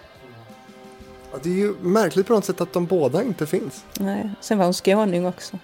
[1.31, 3.85] Ja, det är ju märkligt på något sätt att de båda inte finns.
[3.99, 4.29] Nej.
[4.41, 5.59] Sen var hon skåning också.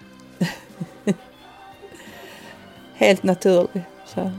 [2.94, 3.82] Helt naturlig.
[4.06, 4.32] Så.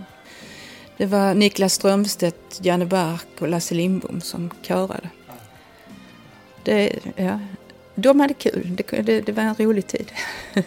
[0.97, 5.09] Det var Niklas Strömstedt, Janne Bark och Lasse Lindbom som körade.
[6.63, 7.39] Det, ja,
[7.95, 8.76] de hade kul.
[8.76, 10.11] Det, det, det var en rolig tid.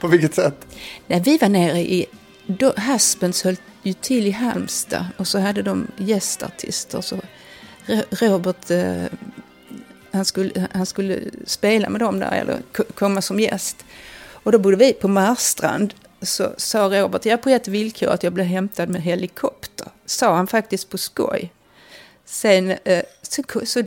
[0.00, 0.66] På vilket sätt?
[1.06, 2.06] Nej, vi var nere i...
[2.46, 7.00] Då, Haspens höll ju till i Halmstad och så hade de gästartister.
[7.00, 7.16] Så
[8.10, 9.04] Robert, eh,
[10.12, 12.58] han, skulle, han skulle spela med dem där, eller
[12.94, 13.84] komma som gäst.
[14.26, 15.94] Och då bodde vi på Marstrand.
[16.22, 19.88] Så sa Robert, jag på ett villkor att jag blev hämtad med helikopter.
[20.06, 21.52] Sa han faktiskt på skoj.
[22.24, 23.82] Sen eh, så, så,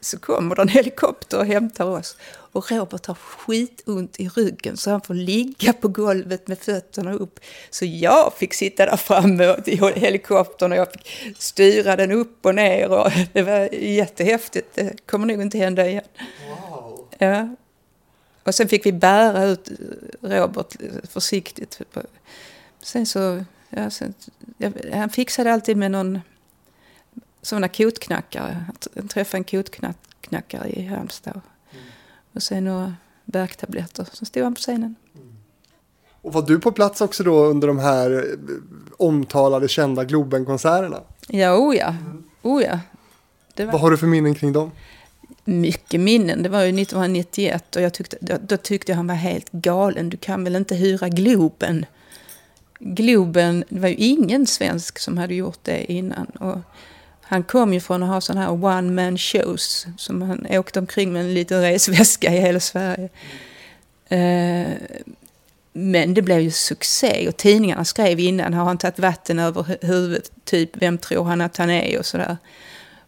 [0.00, 2.16] så kommer det en helikopter och hämtar oss.
[2.52, 7.40] Och Robert har skitont i ryggen så han får ligga på golvet med fötterna upp.
[7.70, 12.54] Så jag fick sitta där framme i helikoptern och jag fick styra den upp och
[12.54, 12.90] ner.
[12.90, 14.74] Och det var jättehäftigt.
[14.74, 16.04] Det kommer nog inte hända igen.
[16.48, 17.08] Wow.
[17.18, 17.48] Ja.
[18.42, 19.70] Och sen fick vi bära ut
[20.20, 20.76] Robert
[21.08, 21.80] försiktigt.
[22.82, 24.14] Sen så, ja, sen,
[24.92, 26.20] han fixade alltid med någon
[27.42, 28.64] sådana kotknackare.
[28.96, 31.40] Han träffade en kotknackare i Halmstad.
[31.72, 31.84] Mm.
[32.32, 34.06] Och sen några värktabletter.
[34.12, 34.94] Så stod han på scenen.
[35.14, 35.28] Mm.
[36.22, 38.54] Och var du på plats också då under de här eh,
[38.96, 41.00] omtalade kända Globenkonserterna?
[41.28, 41.88] Ja, o ja.
[41.88, 42.24] Mm.
[42.42, 42.78] Oh, ja.
[43.56, 43.72] Var...
[43.72, 44.70] Vad har du för minnen kring dem?
[45.44, 46.42] Mycket minnen.
[46.42, 50.10] Det var ju 1991 och jag tyckte, då, då tyckte jag han var helt galen.
[50.10, 51.86] Du kan väl inte hyra Globen?
[52.78, 56.26] Globen, det var ju ingen svensk som hade gjort det innan.
[56.26, 56.58] Och
[57.30, 59.86] han kom ju från att ha sådana här one man shows.
[59.96, 63.08] Som han åkte omkring med en liten resväska i hela Sverige.
[64.08, 64.68] Eh,
[65.72, 70.32] men det blev ju succé och tidningarna skrev innan, har han tagit vatten över huvudet?
[70.44, 71.98] Typ, vem tror han att han är?
[71.98, 72.36] Och sådär.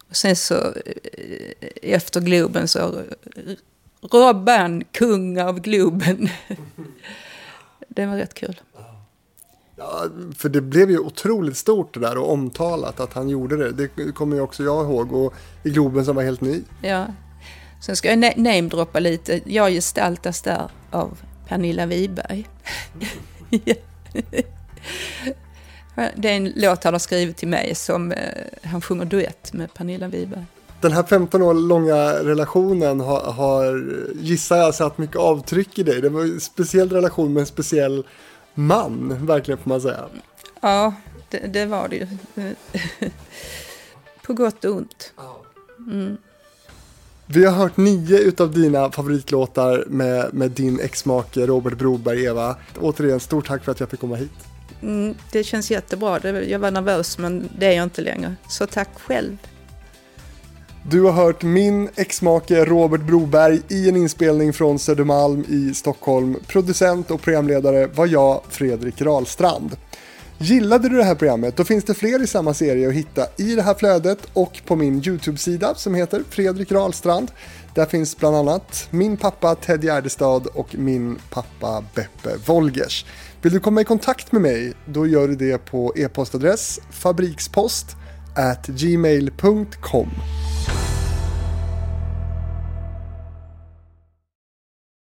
[0.09, 3.01] Och sen så eh, efter Globen så
[4.01, 6.29] Robban, kung av Globen.
[7.87, 8.59] det var rätt kul.
[9.83, 13.89] Ja, för det blev ju otroligt stort det där och omtalat att han gjorde det.
[13.95, 16.61] Det kommer ju också jag ihåg och i Globen som var helt ny.
[16.81, 17.05] Ja.
[17.81, 19.41] Sen ska jag namedroppa lite.
[19.45, 21.17] Jag gestaltas där av
[21.47, 22.49] Pernilla Wiberg.
[26.15, 28.17] det är en låt han har skrivit till mig som eh,
[28.63, 30.45] han sjunger duett med Pernilla Wiberg.
[30.81, 33.83] Den här 15 år långa relationen har, har
[34.15, 36.01] gissar jag satt mycket avtryck i dig.
[36.01, 38.05] Det var en speciell relation med en speciell
[38.53, 40.05] man, verkligen får man säga.
[40.61, 40.93] Ja,
[41.29, 42.07] det, det var det ju.
[44.25, 45.13] På gott och ont.
[45.77, 46.17] Mm.
[47.25, 52.55] Vi har hört nio utav dina favoritlåtar med, med din exmake Robert Broberg, Eva.
[52.79, 54.31] Återigen, stort tack för att jag fick komma hit.
[54.81, 56.29] Mm, det känns jättebra.
[56.29, 58.35] Jag var nervös, men det är jag inte längre.
[58.49, 59.37] Så tack själv.
[60.89, 66.35] Du har hört min exmake Robert Broberg i en inspelning från Södermalm i Stockholm.
[66.47, 69.75] Producent och programledare var jag, Fredrik Rahlstrand.
[70.37, 71.57] Gillade du det här programmet?
[71.57, 74.75] Då finns det fler i samma serie att hitta i det här flödet och på
[74.75, 77.31] min YouTube-sida som heter Fredrik Rahlstrand.
[77.75, 83.05] Där finns bland annat min pappa Ted Gärdestad och min pappa Beppe Wolgers.
[83.41, 84.73] Vill du komma i kontakt med mig?
[84.85, 87.95] Då gör du det på e-postadress fabrikspost
[88.35, 90.11] at gmail.com.